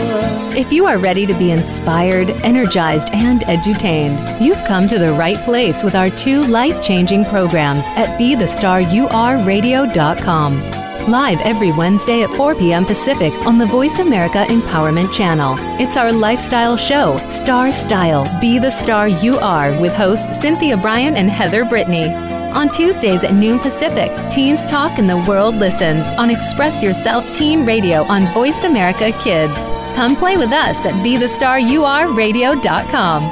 [0.59, 5.37] If you are ready to be inspired, energized, and edutained, you've come to the right
[5.37, 10.71] place with our two life changing programs at BeTheStarURadio.com.
[11.09, 12.85] Live every Wednesday at 4 p.m.
[12.85, 15.55] Pacific on the Voice America Empowerment Channel.
[15.81, 21.15] It's our lifestyle show, Star Style Be the Star You Are, with hosts Cynthia Bryan
[21.15, 22.13] and Heather Brittany.
[22.13, 27.65] On Tuesdays at noon Pacific, Teens Talk and the World Listens on Express Yourself Teen
[27.65, 29.78] Radio on Voice America Kids.
[29.99, 33.31] Come play with us at BeTheStarURadio.com.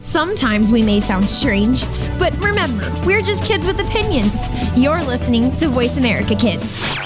[0.00, 1.86] Sometimes we may sound strange,
[2.18, 4.42] but remember, we're just kids with opinions.
[4.76, 7.05] You're listening to Voice America Kids.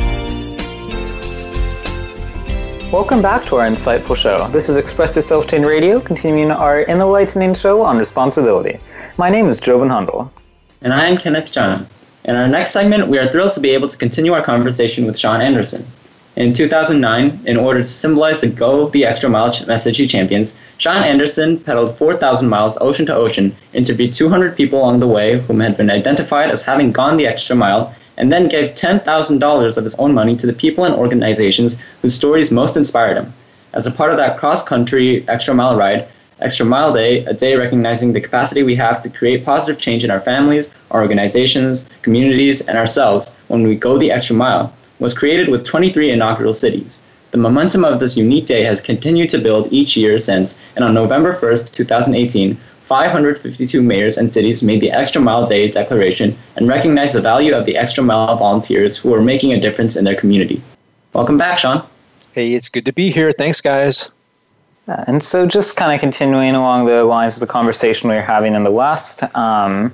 [2.91, 4.49] Welcome back to our insightful show.
[4.49, 8.79] This is Express Yourself Teen Radio, continuing our enlightening show on responsibility.
[9.17, 10.29] My name is Jovan Hundal.
[10.81, 11.87] And I am Kenneth John.
[12.25, 15.17] In our next segment, we are thrilled to be able to continue our conversation with
[15.17, 15.87] Shawn Anderson.
[16.35, 21.01] In 2009, in order to symbolize the Go the Extra Mile Message he champions, Shawn
[21.01, 25.77] Anderson pedaled 4,000 miles ocean to ocean, interviewed 200 people along the way whom had
[25.77, 30.13] been identified as having gone the extra mile, and then gave $10,000 of his own
[30.13, 33.33] money to the people and organizations whose stories most inspired him.
[33.73, 36.07] As a part of that cross country extra mile ride,
[36.41, 40.09] Extra Mile Day, a day recognizing the capacity we have to create positive change in
[40.09, 45.49] our families, our organizations, communities, and ourselves when we go the extra mile, was created
[45.49, 47.03] with 23 inaugural cities.
[47.29, 50.95] The momentum of this unique day has continued to build each year since, and on
[50.95, 52.57] November 1st, 2018,
[52.91, 57.65] 552 mayors and cities made the Extra Mile Day declaration and recognized the value of
[57.65, 60.61] the Extra Mile volunteers who are making a difference in their community.
[61.13, 61.87] Welcome back, Shawn.
[62.33, 63.31] Hey, it's good to be here.
[63.31, 64.11] Thanks, guys.
[64.89, 68.21] Yeah, and so, just kind of continuing along the lines of the conversation we were
[68.21, 69.93] having in the last um,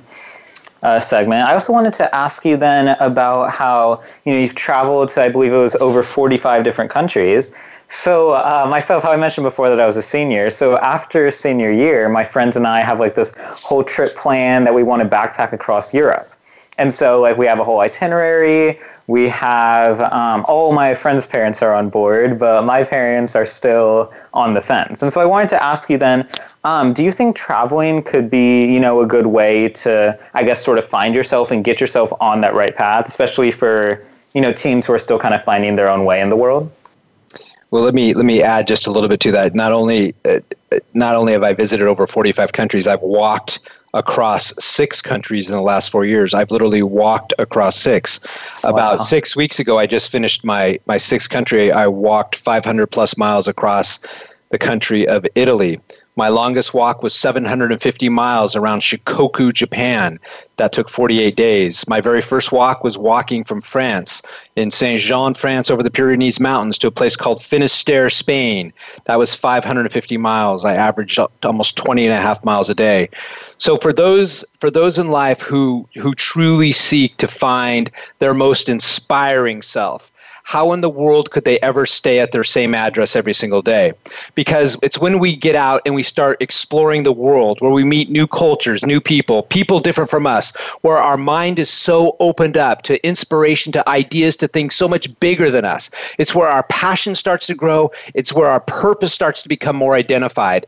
[0.82, 5.10] uh, segment, I also wanted to ask you then about how you know you've traveled
[5.10, 7.52] to, I believe it was over 45 different countries.
[7.90, 10.50] So uh, myself, how I mentioned before that I was a senior.
[10.50, 14.74] So after senior year, my friends and I have like this whole trip plan that
[14.74, 16.32] we want to backpack across Europe.
[16.78, 18.80] And so like we have a whole itinerary.
[19.08, 24.14] We have um, all my friends' parents are on board, but my parents are still
[24.34, 25.02] on the fence.
[25.02, 26.28] And so I wanted to ask you then,
[26.66, 30.64] um, do you think traveling could be, you know, a good way to, I guess,
[30.64, 34.52] sort of find yourself and get yourself on that right path, especially for, you know,
[34.52, 36.70] teens who are still kind of finding their own way in the world?
[37.72, 39.54] Well, let me let me add just a little bit to that.
[39.54, 40.40] Not only uh,
[40.94, 43.60] not only have I visited over 45 countries, I've walked
[43.94, 46.34] across six countries in the last four years.
[46.34, 48.20] I've literally walked across six.
[48.64, 48.72] Wow.
[48.72, 51.72] About six weeks ago, I just finished my my sixth country.
[51.72, 54.00] I walked 500 plus miles across
[54.50, 55.80] the country of Italy.
[56.18, 60.20] My longest walk was 750 miles around Shikoku, Japan.
[60.56, 61.88] That took 48 days.
[61.88, 64.24] My very first walk was walking from France
[64.56, 68.74] in Saint Jean, France, over the Pyrenees Mountains to a place called Finisterre, Spain.
[69.06, 70.66] That was 550 miles.
[70.66, 73.10] I averaged almost 20 and a half miles a day.
[73.60, 78.70] So for those for those in life who who truly seek to find their most
[78.70, 80.12] inspiring self,
[80.48, 83.92] how in the world could they ever stay at their same address every single day?
[84.34, 88.10] Because it's when we get out and we start exploring the world, where we meet
[88.10, 92.84] new cultures, new people, people different from us, where our mind is so opened up
[92.84, 95.90] to inspiration, to ideas, to things so much bigger than us.
[96.18, 99.96] It's where our passion starts to grow, it's where our purpose starts to become more
[99.96, 100.66] identified.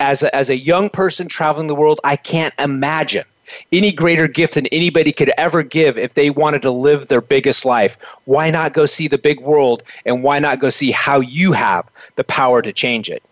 [0.00, 3.24] As a, as a young person traveling the world, I can't imagine
[3.72, 7.64] any greater gift than anybody could ever give if they wanted to live their biggest
[7.64, 7.96] life.
[8.24, 11.88] Why not go see the big world and why not go see how you have
[12.16, 13.22] the power to change it?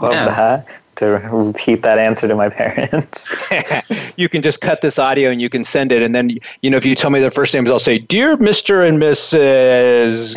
[0.00, 0.26] Love yeah.
[0.26, 0.68] that.
[0.96, 3.34] To repeat that answer to my parents.
[4.16, 6.02] you can just cut this audio and you can send it.
[6.02, 8.88] And then, you know, if you tell me their first names, I'll say, Dear Mr.
[8.88, 10.34] and Mrs.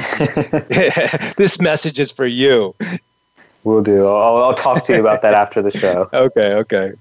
[1.35, 2.73] this message is for you.
[3.63, 4.07] We'll do.
[4.07, 6.09] I'll, I'll talk to you about that after the show.
[6.13, 6.93] Okay, okay.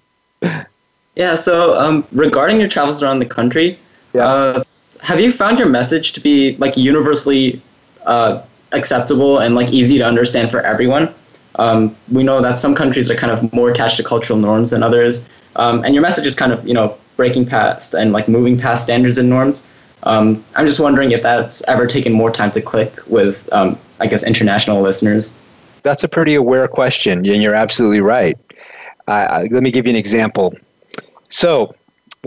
[1.16, 3.79] Yeah, so um, regarding your travels around the country,
[4.12, 4.26] yeah.
[4.26, 4.64] Uh,
[5.02, 7.61] have you found your message to be like universally
[8.07, 11.12] uh, acceptable and like easy to understand for everyone?
[11.57, 14.83] Um, we know that some countries are kind of more attached to cultural norms than
[14.83, 15.26] others,
[15.57, 18.85] um, and your message is kind of you know breaking past and like moving past
[18.85, 19.66] standards and norms.
[20.02, 24.07] Um, I'm just wondering if that's ever taken more time to click with, um, I
[24.07, 25.33] guess, international listeners.
[25.83, 28.37] That's a pretty aware question, and you're absolutely right.
[29.09, 30.55] Uh, let me give you an example.
[31.29, 31.75] So,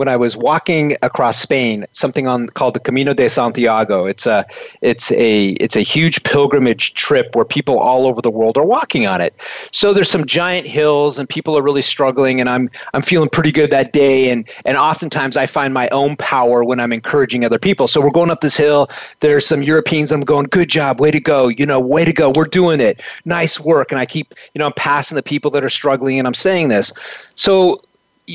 [0.00, 4.06] when I was walking across Spain, something on called the Camino de Santiago.
[4.06, 4.46] It's a
[4.80, 9.06] it's a it's a huge pilgrimage trip where people all over the world are walking
[9.06, 9.34] on it.
[9.72, 13.52] So there's some giant hills and people are really struggling and I'm I'm feeling pretty
[13.52, 17.58] good that day and and oftentimes I find my own power when I'm encouraging other
[17.58, 17.86] people.
[17.86, 18.88] So we're going up this hill.
[19.20, 20.98] There's some Europeans I'm going, "Good job.
[20.98, 21.48] Way to go.
[21.48, 22.32] You know, way to go.
[22.34, 23.02] We're doing it.
[23.26, 26.26] Nice work." And I keep, you know, I'm passing the people that are struggling and
[26.26, 26.90] I'm saying this.
[27.34, 27.80] So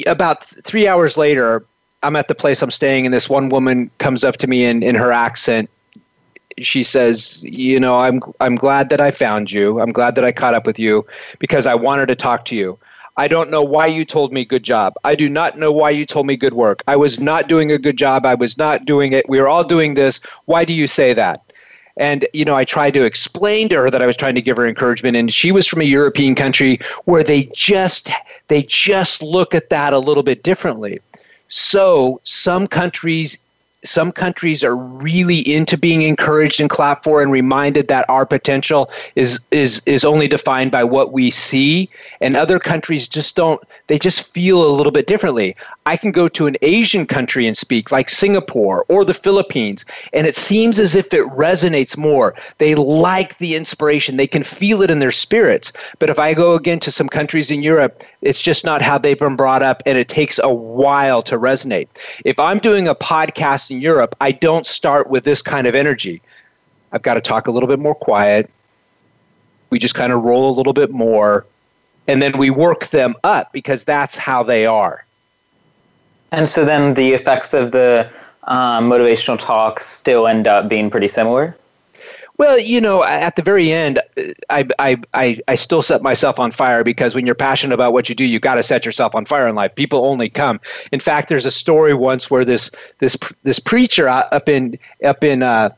[0.06, 1.64] about three hours later,
[2.04, 4.84] I'm at the place I'm staying, and this one woman comes up to me in,
[4.84, 5.70] in her accent.
[6.60, 9.82] She says, "You know, I'm I'm glad that I found you.
[9.82, 11.06] I'm glad that I caught up with you
[11.40, 12.78] because I wanted to talk to you.
[13.18, 14.94] I don't know why you told me good job.
[15.06, 16.84] I do not know why you told me good work.
[16.88, 18.26] I was not doing a good job.
[18.26, 19.28] I was not doing it.
[19.30, 20.20] We were all doing this.
[20.46, 21.42] Why do you say that?
[21.98, 24.58] And, you know, I tried to explain to her that I was trying to give
[24.58, 25.16] her encouragement.
[25.16, 28.10] And she was from a European country where they just,
[28.48, 31.00] they just look at that a little bit differently.
[31.48, 33.40] So some countries
[33.86, 38.90] some countries are really into being encouraged and clapped for and reminded that our potential
[39.16, 41.90] is is is only defined by what we see
[42.22, 45.56] and other countries just don't they just feel a little bit differently
[45.86, 50.28] i can go to an asian country and speak like singapore or the philippines and
[50.28, 54.92] it seems as if it resonates more they like the inspiration they can feel it
[54.92, 58.66] in their spirits but if i go again to some countries in europe it's just
[58.66, 61.88] not how they've been brought up and it takes a while to resonate
[62.26, 66.22] if i'm doing a podcast in Europe, I don't start with this kind of energy.
[66.92, 68.50] I've got to talk a little bit more quiet.
[69.70, 71.46] We just kind of roll a little bit more,
[72.08, 75.05] and then we work them up because that's how they are.
[76.32, 78.10] And so then the effects of the
[78.46, 81.56] um, motivational talks still end up being pretty similar?
[82.38, 84.00] Well, you know, at the very end,
[84.50, 88.10] I, I, I, I still set myself on fire because when you're passionate about what
[88.10, 89.74] you do, you got to set yourself on fire in life.
[89.76, 90.60] People only come.
[90.92, 95.44] In fact, there's a story once where this this this preacher up in up in
[95.44, 95.70] uh,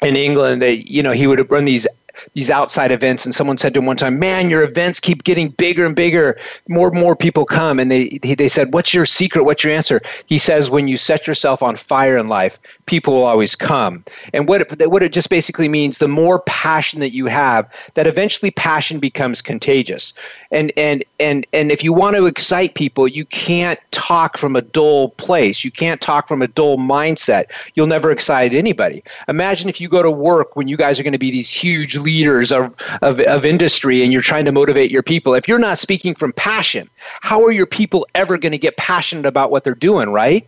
[0.00, 1.86] in England, they you know he would run these
[2.34, 3.24] these outside events.
[3.24, 6.38] And someone said to him one time man your events keep getting bigger and bigger.
[6.68, 7.78] More and more people come.
[7.78, 9.44] And they they said what's your secret?
[9.44, 10.00] What's your answer?
[10.26, 14.04] He says when you set yourself on fire in life people will always come.
[14.32, 18.06] And what it, what it just basically means the more passion that you have that
[18.06, 20.12] eventually passion becomes contagious.
[20.50, 24.62] And and and and if you want to excite people you can't talk from a
[24.62, 25.64] dull place.
[25.64, 27.44] You can't talk from a dull mindset.
[27.74, 29.02] You'll never excite anybody.
[29.28, 31.96] Imagine if you go to work when you guys are going to be these huge
[32.02, 35.78] leaders of, of, of industry and you're trying to motivate your people, if you're not
[35.78, 36.88] speaking from passion,
[37.20, 40.46] how are your people ever going to get passionate about what they're doing, right?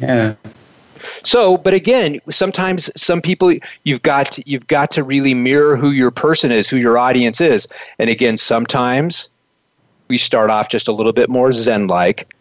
[0.00, 0.34] Yeah.
[1.24, 3.54] So, but again, sometimes some people
[3.84, 7.40] you've got to, you've got to really mirror who your person is, who your audience
[7.40, 7.68] is.
[7.98, 9.28] And again, sometimes
[10.08, 12.32] we start off just a little bit more zen like.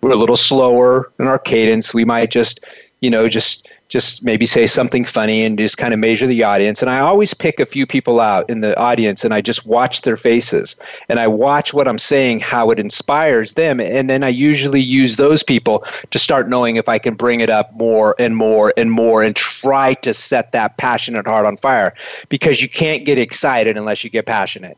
[0.00, 1.92] We're a little slower in our cadence.
[1.92, 2.64] We might just,
[3.00, 6.82] you know, just just maybe say something funny and just kind of measure the audience.
[6.82, 10.02] And I always pick a few people out in the audience and I just watch
[10.02, 10.76] their faces
[11.08, 13.80] and I watch what I'm saying, how it inspires them.
[13.80, 17.48] And then I usually use those people to start knowing if I can bring it
[17.48, 21.94] up more and more and more and try to set that passionate heart on fire
[22.28, 24.76] because you can't get excited unless you get passionate.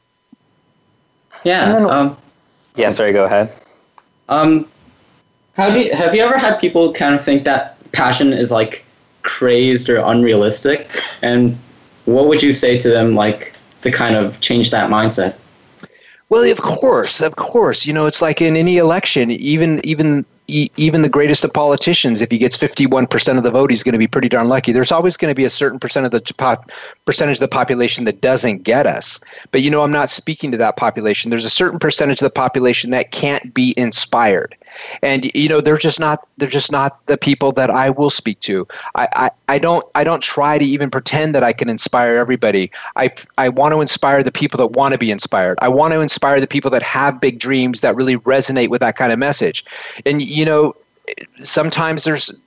[1.42, 1.72] Yeah.
[1.72, 2.16] Then, um,
[2.76, 3.52] yeah, sorry, go ahead.
[4.28, 4.68] Um,
[5.54, 8.84] how do you, have you ever had people kind of think that passion is like
[9.22, 10.88] crazed or unrealistic?
[11.22, 11.56] And
[12.04, 15.36] what would you say to them, like, to kind of change that mindset?
[16.28, 17.84] Well, of course, of course.
[17.84, 22.30] You know, it's like in any election, even even even the greatest of politicians, if
[22.30, 24.72] he gets 51% of the vote, he's going to be pretty darn lucky.
[24.72, 26.70] There's always going to be a certain percent of the pop,
[27.04, 29.20] percentage of the population that doesn't get us.
[29.52, 31.30] But you know, I'm not speaking to that population.
[31.30, 34.56] There's a certain percentage of the population that can't be inspired
[35.02, 38.40] and you know they're just not they're just not the people that I will speak
[38.40, 38.66] to.
[38.94, 42.70] I, I, I don't I don't try to even pretend that I can inspire everybody.
[42.96, 45.58] I I want to inspire the people that want to be inspired.
[45.60, 48.96] I want to inspire the people that have big dreams that really resonate with that
[48.96, 49.64] kind of message.
[50.06, 50.74] And you know
[51.42, 52.40] sometimes there's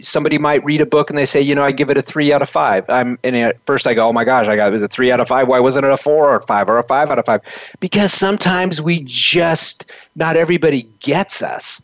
[0.00, 2.32] somebody might read a book and they say, you know, I give it a three
[2.32, 2.88] out of five.
[2.88, 5.10] I'm and at first I go, oh my gosh, I got it was a three
[5.10, 5.48] out of five.
[5.48, 7.40] Why wasn't it a four or five or a five out of five?
[7.80, 11.82] Because sometimes we just not everybody gets us.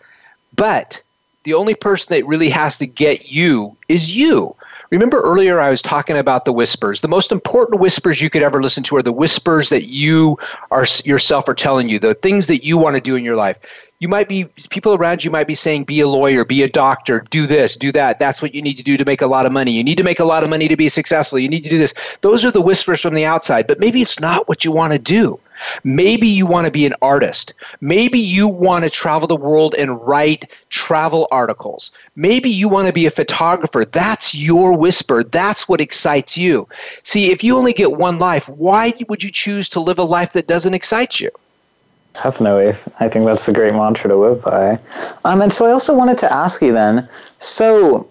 [0.55, 1.03] But
[1.45, 4.55] the only person that really has to get you is you.
[4.90, 7.01] Remember earlier I was talking about the whispers.
[7.01, 10.38] The most important whispers you could ever listen to are the whispers that you
[10.70, 13.59] are yourself are telling you, the things that you want to do in your life
[14.03, 17.24] you might be people around you might be saying be a lawyer be a doctor
[17.30, 18.18] do this do that.
[18.18, 19.72] That's what you need to do to make a lot of money.
[19.72, 21.38] You need to make a lot of money to be successful.
[21.38, 21.94] You need to do this.
[22.20, 23.66] Those are the whispers from the outside.
[23.66, 25.38] But maybe it's not what you want to do.
[25.84, 27.55] Maybe you want to be an artist.
[27.80, 31.90] Maybe you want to travel the world and write travel articles.
[32.16, 33.84] Maybe you want to be a photographer.
[33.84, 35.22] That's your whisper.
[35.22, 36.66] That's what excites you.
[37.03, 40.32] See if you only get one life why would you choose to live a life
[40.32, 41.30] that doesn't excite you
[42.15, 42.69] Definitely.
[43.01, 44.79] I think that's a great mantra to live by.
[45.25, 47.09] Um, and so I also wanted to ask you then
[47.39, 48.09] so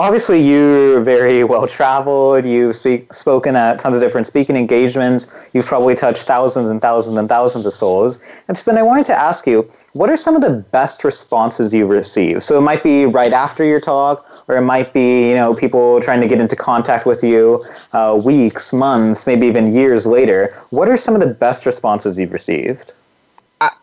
[0.00, 2.46] obviously you're very well traveled.
[2.46, 5.32] You've speak, spoken at tons of different speaking engagements.
[5.52, 8.20] You've probably touched thousands and thousands and thousands of souls.
[8.48, 11.74] And so then I wanted to ask you, what are some of the best responses
[11.74, 12.42] you've received?
[12.42, 16.00] So it might be right after your talk, or it might be you know people
[16.00, 17.62] trying to get into contact with you
[17.92, 20.54] uh, weeks, months, maybe even years later.
[20.70, 22.94] What are some of the best responses you've received?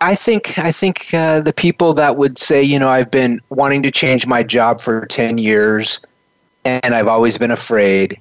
[0.02, 3.84] I think I think uh, the people that would say, you know, I've been wanting
[3.84, 6.00] to change my job for ten years,
[6.66, 8.20] and I've always been afraid.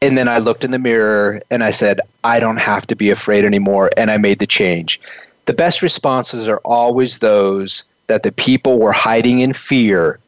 [0.00, 3.10] And then I looked in the mirror and I said, I don't have to be
[3.10, 5.00] afraid anymore, and I made the change.
[5.46, 10.18] The best responses are always those that the people were hiding in fear,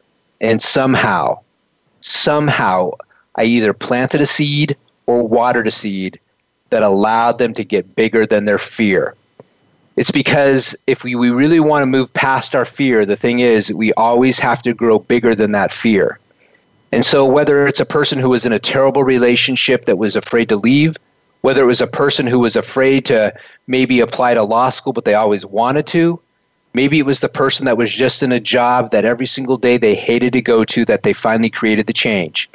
[0.41, 1.39] and somehow,
[2.01, 2.91] somehow,
[3.35, 4.77] I either planted a seed
[5.07, 6.19] or watered a seed
[6.69, 9.15] that allowed them to get bigger than their fear
[9.95, 13.71] it's because if we, we really want to move past our fear, the thing is,
[13.73, 16.19] we always have to grow bigger than that fear.
[16.91, 20.49] And so, whether it's a person who was in a terrible relationship that was afraid
[20.49, 20.97] to leave,
[21.41, 23.33] whether it was a person who was afraid to
[23.67, 26.19] maybe apply to law school but they always wanted to,
[26.73, 29.77] maybe it was the person that was just in a job that every single day
[29.77, 32.49] they hated to go to that they finally created the change.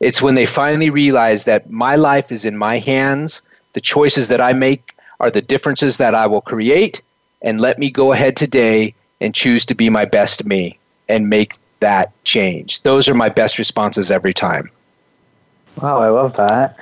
[0.00, 4.40] It's when they finally realize that my life is in my hands, the choices that
[4.40, 7.02] I make are the differences that I will create,
[7.42, 11.54] and let me go ahead today and choose to be my best me and make
[11.80, 12.82] that change.
[12.82, 14.70] Those are my best responses every time.
[15.80, 16.76] Wow, I love that.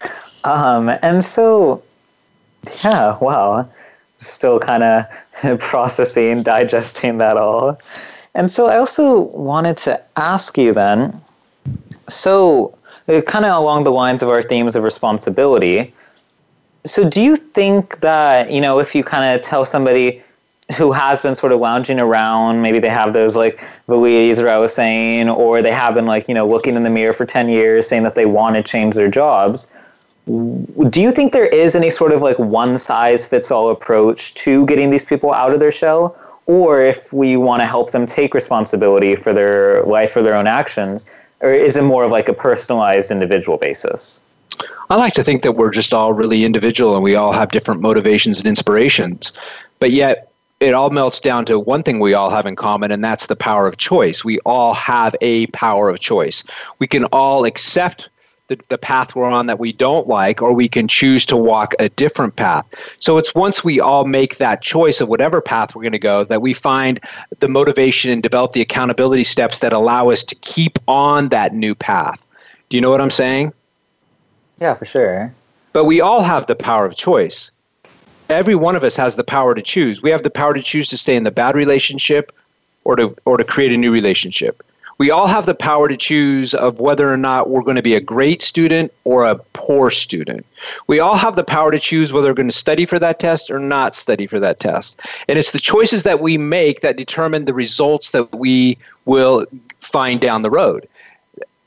[0.44, 1.82] Um, and so,
[2.84, 3.68] yeah, wow,
[4.20, 5.06] still kind of
[5.60, 7.78] processing, digesting that all.
[8.34, 11.20] And so, I also wanted to ask you then
[12.08, 12.76] so,
[13.08, 15.93] uh, kind of along the lines of our themes of responsibility,
[16.86, 20.22] so, do you think that, you know, if you kind of tell somebody
[20.76, 24.58] who has been sort of lounging around, maybe they have those like Louise or I
[24.58, 27.48] was saying, or they have been like, you know, looking in the mirror for 10
[27.48, 29.66] years saying that they want to change their jobs.
[30.26, 34.64] Do you think there is any sort of like one size fits all approach to
[34.66, 36.16] getting these people out of their shell?
[36.46, 40.46] Or if we want to help them take responsibility for their life or their own
[40.46, 41.06] actions,
[41.40, 44.20] or is it more of like a personalized individual basis?
[44.90, 47.80] I like to think that we're just all really individual and we all have different
[47.80, 49.32] motivations and inspirations.
[49.80, 50.30] But yet,
[50.60, 53.36] it all melts down to one thing we all have in common, and that's the
[53.36, 54.24] power of choice.
[54.24, 56.44] We all have a power of choice.
[56.78, 58.08] We can all accept
[58.48, 61.74] the, the path we're on that we don't like, or we can choose to walk
[61.78, 62.66] a different path.
[62.98, 66.24] So it's once we all make that choice of whatever path we're going to go
[66.24, 67.00] that we find
[67.40, 71.74] the motivation and develop the accountability steps that allow us to keep on that new
[71.74, 72.26] path.
[72.68, 73.52] Do you know what I'm saying?
[74.60, 75.32] Yeah, for sure.
[75.72, 77.50] But we all have the power of choice.
[78.30, 80.02] Every one of us has the power to choose.
[80.02, 82.32] We have the power to choose to stay in the bad relationship
[82.84, 84.62] or to or to create a new relationship.
[84.96, 87.94] We all have the power to choose of whether or not we're going to be
[87.94, 90.46] a great student or a poor student.
[90.86, 93.50] We all have the power to choose whether we're going to study for that test
[93.50, 95.00] or not study for that test.
[95.28, 99.46] And it's the choices that we make that determine the results that we will
[99.80, 100.88] find down the road.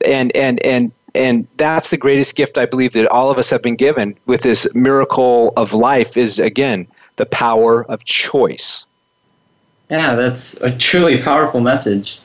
[0.06, 3.62] And and and and that's the greatest gift I believe that all of us have
[3.62, 6.88] been given with this miracle of life is again
[7.18, 8.86] the power of choice.
[9.90, 12.20] Yeah, that's a truly powerful message.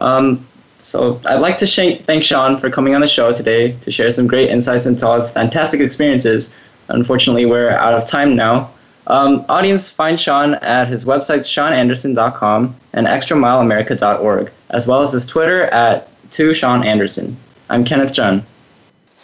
[0.00, 0.46] Um,
[0.78, 4.10] so I'd like to sh- thank Shawn for coming on the show today to share
[4.10, 6.54] some great insights into all his fantastic experiences.
[6.88, 8.70] Unfortunately, we're out of time now.
[9.06, 15.64] Um, audience, find Shawn at his websites shawnanderson.com and extramileamerica.org, as well as his Twitter
[15.66, 17.34] at 2shawnanderson.
[17.70, 18.44] I'm Kenneth Jun.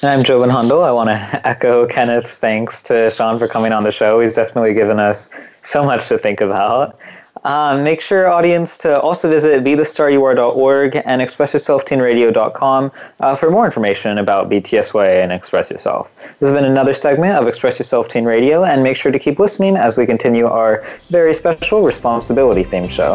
[0.03, 0.84] And I'm Joven Hundal.
[0.84, 1.14] I want to
[1.47, 4.20] echo Kenneth's thanks to Shawn for coming on the show.
[4.20, 5.30] He's definitely given us
[5.64, 6.97] so much to think about.
[7.42, 14.49] Um, make sure, audience, to also visit bethestaryouare.org and expressyourselfteenradio.com uh, for more information about
[14.49, 16.14] BTSY and Express Yourself.
[16.38, 19.40] This has been another segment of Express Yourself Teen Radio, and make sure to keep
[19.40, 23.14] listening as we continue our very special responsibility themed show.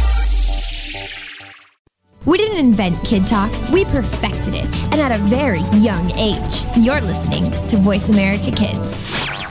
[2.23, 6.65] We didn't invent Kid Talk, we perfected it, and at a very young age.
[6.77, 9.50] You're listening to Voice America Kids.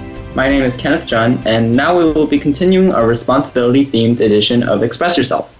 [0.33, 4.63] My name is Kenneth John, and now we will be continuing our responsibility themed edition
[4.63, 5.53] of Express Yourself.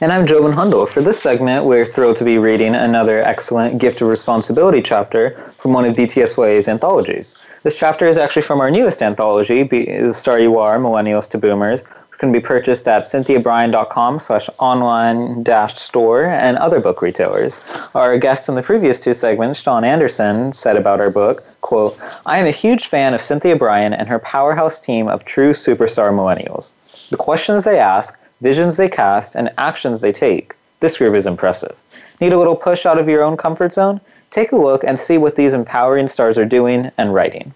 [0.00, 0.88] And I'm Jovan Hundal.
[0.88, 5.74] For this segment, we're thrilled to be reading another excellent Gift of Responsibility chapter from
[5.74, 7.34] one of BTSY's anthologies.
[7.62, 11.82] This chapter is actually from our newest anthology, the Star You Are, Millennials to Boomers,
[12.18, 17.60] can be purchased at cynthiabryan.com slash online dash store and other book retailers.
[17.94, 22.38] Our guest in the previous two segments, Shawn Anderson, said about our book, quote, I
[22.38, 26.72] am a huge fan of Cynthia Bryan and her powerhouse team of true superstar millennials.
[27.10, 30.54] The questions they ask, visions they cast, and actions they take.
[30.80, 31.74] This group is impressive.
[32.20, 34.00] Need a little push out of your own comfort zone?
[34.30, 37.52] Take a look and see what these empowering stars are doing and writing.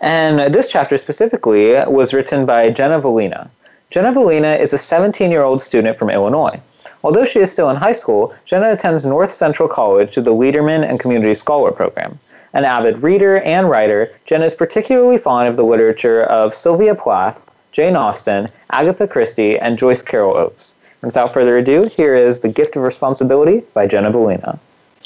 [0.00, 3.48] And this chapter specifically was written by Jenna Valina.
[3.90, 6.60] Jenna Valina is a 17 year old student from Illinois.
[7.04, 10.88] Although she is still in high school, Jenna attends North Central College to the Lederman
[10.88, 12.18] and Community Scholar Program.
[12.54, 17.48] An avid reader and writer, Jenna is particularly fond of the literature of Sylvia Plath,
[17.72, 20.74] Jane Austen, Agatha Christie, and Joyce Carol Oates.
[21.02, 24.58] And without further ado, here is The Gift of Responsibility by Jenna Valina.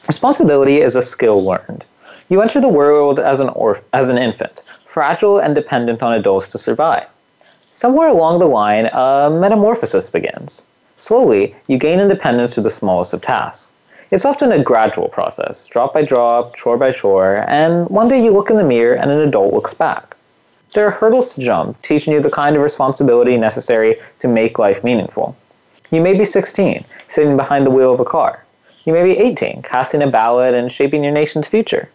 [0.06, 1.84] Responsibility is a skill learned.
[2.28, 6.50] You enter the world as an, or- as an infant, fragile and dependent on adults
[6.50, 7.06] to survive.
[7.78, 10.64] Somewhere along the line, a metamorphosis begins.
[10.96, 13.70] Slowly, you gain independence through the smallest of tasks.
[14.10, 18.32] It's often a gradual process, drop by drop, chore by chore, and one day you
[18.32, 20.16] look in the mirror and an adult looks back.
[20.74, 24.82] There are hurdles to jump, teaching you the kind of responsibility necessary to make life
[24.82, 25.36] meaningful.
[25.92, 28.44] You may be 16, sitting behind the wheel of a car.
[28.86, 31.88] You may be 18, casting a ballot and shaping your nation's future.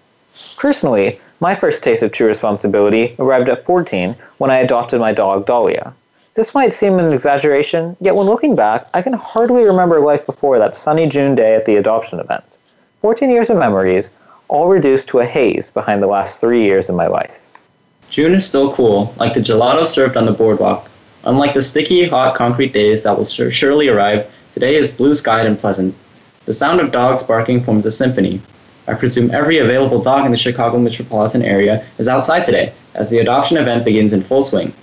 [0.58, 5.46] Personally, my first taste of true responsibility arrived at 14 when I adopted my dog
[5.46, 5.94] Dahlia.
[6.36, 10.58] This might seem an exaggeration, yet when looking back, I can hardly remember life before
[10.58, 12.44] that sunny June day at the adoption event.
[13.02, 14.10] 14 years of memories,
[14.48, 17.40] all reduced to a haze behind the last three years of my life.
[18.10, 20.90] June is still cool, like the gelato served on the boardwalk.
[21.26, 25.60] Unlike the sticky, hot concrete days that will surely arrive, today is blue skied and
[25.60, 25.94] pleasant.
[26.46, 28.42] The sound of dogs barking forms a symphony,
[28.86, 33.20] I presume every available dog in the Chicago metropolitan area is outside today, as the
[33.20, 34.74] adoption event begins in full swing.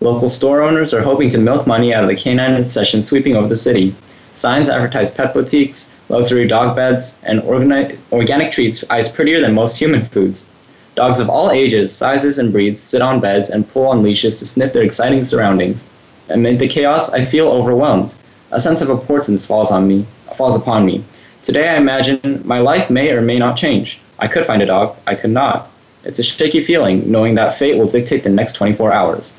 [0.00, 3.48] Local store owners are hoping to milk money out of the canine obsession sweeping over
[3.48, 3.96] the city.
[4.34, 9.76] Signs advertise pet boutiques, luxury dog beds, and organi- organic treats eyes prettier than most
[9.76, 10.46] human foods.
[10.94, 14.46] Dogs of all ages, sizes, and breeds sit on beds and pull on leashes to
[14.46, 15.84] sniff their exciting surroundings.
[16.28, 18.14] Amid the chaos, I feel overwhelmed.
[18.52, 20.06] A sense of importance falls on me,
[20.36, 21.02] falls upon me.
[21.44, 23.98] Today I imagine my life may or may not change.
[24.18, 25.70] I could find a dog, I could not.
[26.04, 29.34] It's a shaky feeling knowing that fate will dictate the next 24 hours.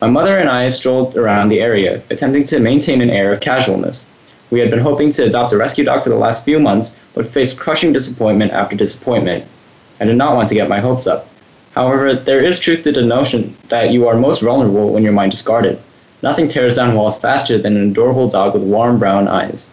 [0.00, 4.10] My mother and I strolled around the area, attempting to maintain an air of casualness.
[4.50, 7.26] We had been hoping to adopt a rescue dog for the last few months, but
[7.26, 9.44] faced crushing disappointment after disappointment.
[10.00, 11.28] I did not want to get my hopes up.
[11.74, 15.32] However, there is truth to the notion that you are most vulnerable when your mind
[15.32, 15.78] is guarded.
[16.22, 19.70] Nothing tears down walls faster than an adorable dog with warm brown eyes.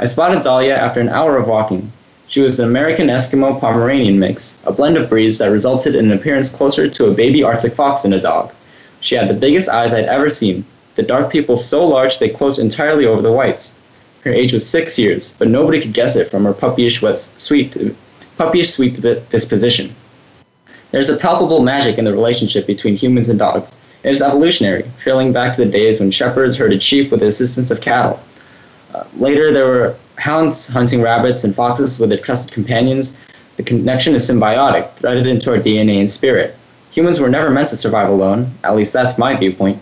[0.00, 1.90] I spotted Dahlia after an hour of walking.
[2.28, 6.16] She was an American Eskimo Pomeranian mix, a blend of breeds that resulted in an
[6.16, 8.52] appearance closer to a baby Arctic fox than a dog.
[9.00, 12.60] She had the biggest eyes I'd ever seen, the dark pupils so large they closed
[12.60, 13.74] entirely over the whites.
[14.22, 17.00] Her age was six years, but nobody could guess it from her puppyish,
[17.36, 17.74] sweet,
[18.38, 19.92] puppyish sweet disposition.
[20.92, 23.76] There's a palpable magic in the relationship between humans and dogs.
[24.04, 27.72] It is evolutionary, trailing back to the days when shepherds herded sheep with the assistance
[27.72, 28.20] of cattle.
[28.94, 33.16] Uh, later, there were hounds hunting rabbits and foxes with their trusted companions.
[33.56, 36.56] The connection is symbiotic, threaded into our DNA and spirit.
[36.92, 39.80] Humans were never meant to survive alone, at least that's my viewpoint.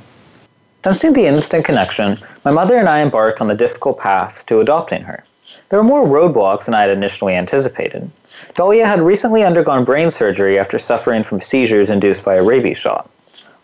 [0.84, 5.02] Sensing the instant connection, my mother and I embarked on the difficult path to adopting
[5.02, 5.24] her.
[5.68, 8.10] There were more roadblocks than I had initially anticipated.
[8.54, 13.10] Dahlia had recently undergone brain surgery after suffering from seizures induced by a rabies shot.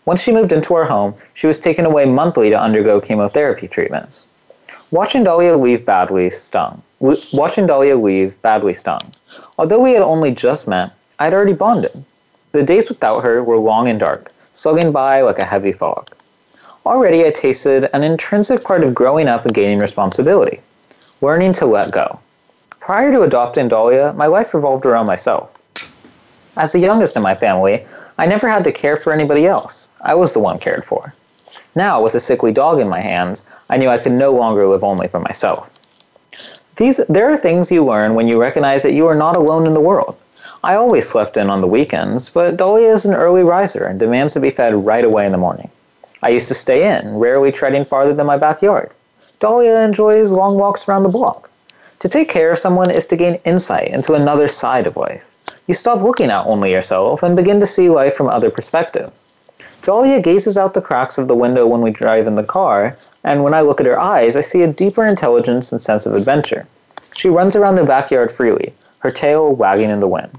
[0.05, 4.25] Once she moved into our home, she was taken away monthly to undergo chemotherapy treatments.
[4.93, 6.83] Watching Dahlia leave badly stung.
[7.33, 9.01] Watching Dahlia leave badly stung.
[9.57, 12.05] Although we had only just met, I had already bonded.
[12.51, 16.11] The days without her were long and dark, slugging by like a heavy fog.
[16.85, 20.61] Already I tasted an intrinsic part of growing up and gaining responsibility,
[21.21, 22.19] learning to let go.
[22.79, 25.49] Prior to adopting Dahlia, my life revolved around myself.
[26.55, 27.83] As the youngest in my family,
[28.19, 29.89] I never had to care for anybody else.
[30.01, 31.15] I was the one cared for.
[31.75, 34.83] Now, with a sickly dog in my hands, I knew I could no longer live
[34.83, 35.69] only for myself.
[36.75, 39.73] These, there are things you learn when you recognize that you are not alone in
[39.73, 40.15] the world.
[40.63, 44.33] I always slept in on the weekends, but Dahlia is an early riser and demands
[44.33, 45.69] to be fed right away in the morning.
[46.21, 48.91] I used to stay in, rarely treading farther than my backyard.
[49.39, 51.49] Dahlia enjoys long walks around the block.
[51.99, 55.29] To take care of someone is to gain insight into another side of life.
[55.67, 59.22] You stop looking at only yourself and begin to see life from other perspectives.
[59.83, 63.43] Dahlia gazes out the cracks of the window when we drive in the car, and
[63.43, 66.65] when I look at her eyes, I see a deeper intelligence and sense of adventure.
[67.13, 70.31] She runs around the backyard freely, her tail wagging in the wind.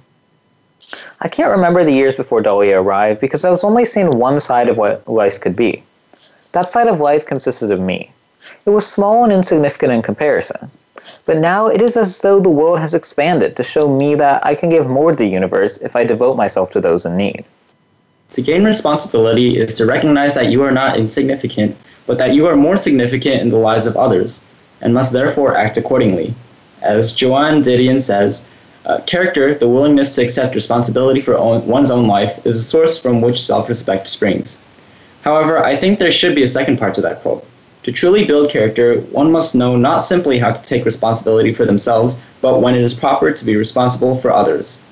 [1.20, 4.70] I can't remember the years before Dahlia arrived because I was only seeing one side
[4.70, 5.82] of what life could be.
[6.52, 8.10] That side of life consisted of me.
[8.64, 10.70] It was small and insignificant in comparison.
[11.26, 14.54] But now it is as though the world has expanded to show me that I
[14.54, 17.44] can give more to the universe if I devote myself to those in need.
[18.34, 22.56] To gain responsibility is to recognize that you are not insignificant, but that you are
[22.56, 24.44] more significant in the lives of others,
[24.80, 26.34] and must therefore act accordingly.
[26.82, 28.48] As Joan Didion says,
[28.86, 32.98] uh, character, the willingness to accept responsibility for own, one's own life, is a source
[33.00, 34.58] from which self respect springs.
[35.22, 37.46] However, I think there should be a second part to that quote.
[37.84, 42.18] To truly build character, one must know not simply how to take responsibility for themselves,
[42.40, 44.82] but when it is proper to be responsible for others.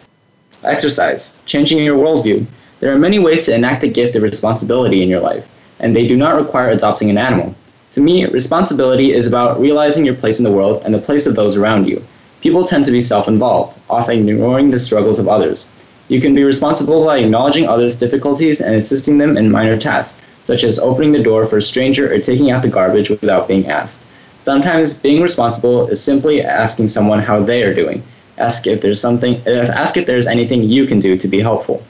[0.62, 2.47] Exercise, changing your worldview.
[2.83, 5.47] There are many ways to enact the gift of responsibility in your life,
[5.78, 7.55] and they do not require adopting an animal.
[7.93, 11.37] To me, responsibility is about realizing your place in the world and the place of
[11.37, 12.03] those around you.
[12.41, 15.70] People tend to be self involved, often ignoring the struggles of others.
[16.09, 20.64] You can be responsible by acknowledging others' difficulties and assisting them in minor tasks, such
[20.64, 24.05] as opening the door for a stranger or taking out the garbage without being asked.
[24.45, 28.03] Sometimes being responsible is simply asking someone how they are doing.
[28.39, 31.80] Ask if there's something ask if there's anything you can do to be helpful.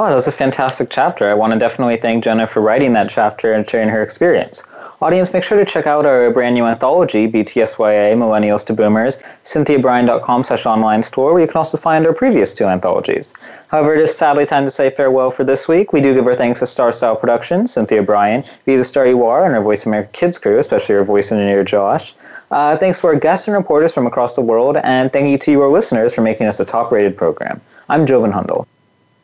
[0.00, 1.28] Oh, that was a fantastic chapter.
[1.28, 4.62] I want to definitely thank Jenna for writing that chapter and sharing her experience.
[5.02, 10.44] Audience, make sure to check out our brand new anthology, BTSYA, Millennials to Boomers, cynthiabryan.com
[10.44, 13.34] slash online store, where you can also find our previous two anthologies.
[13.66, 15.92] However, it is sadly time to say farewell for this week.
[15.92, 19.24] We do give our thanks to Star Style Productions, Cynthia Bryan, Be the Star You
[19.24, 22.14] Are, and our Voice America Kids crew, especially our voice engineer, Josh.
[22.52, 25.50] Uh, thanks to our guests and reporters from across the world, and thank you to
[25.50, 27.60] you, our listeners, for making us a top-rated program.
[27.88, 28.64] I'm Joven Hundal.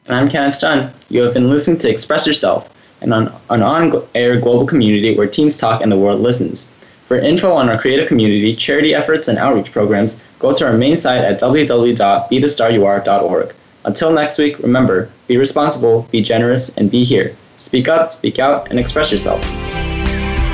[0.06, 0.92] And I'm Kenneth Dunn.
[1.08, 2.68] You have been listening to Express Yourself,
[3.00, 6.70] an on-air global community where teens talk and the world listens.
[7.06, 10.98] For info on our creative community, charity efforts, and outreach programs, go to our main
[10.98, 13.54] site at www.bethestaryouare.org.
[13.86, 17.34] Until next week, remember, be responsible, be generous, and be here.
[17.56, 19.42] Speak up, speak out, and express yourself.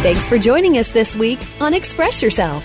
[0.00, 2.64] Thanks for joining us this week on Express Yourself,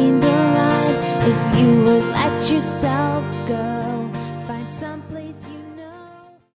[1.23, 3.00] if you would let yourself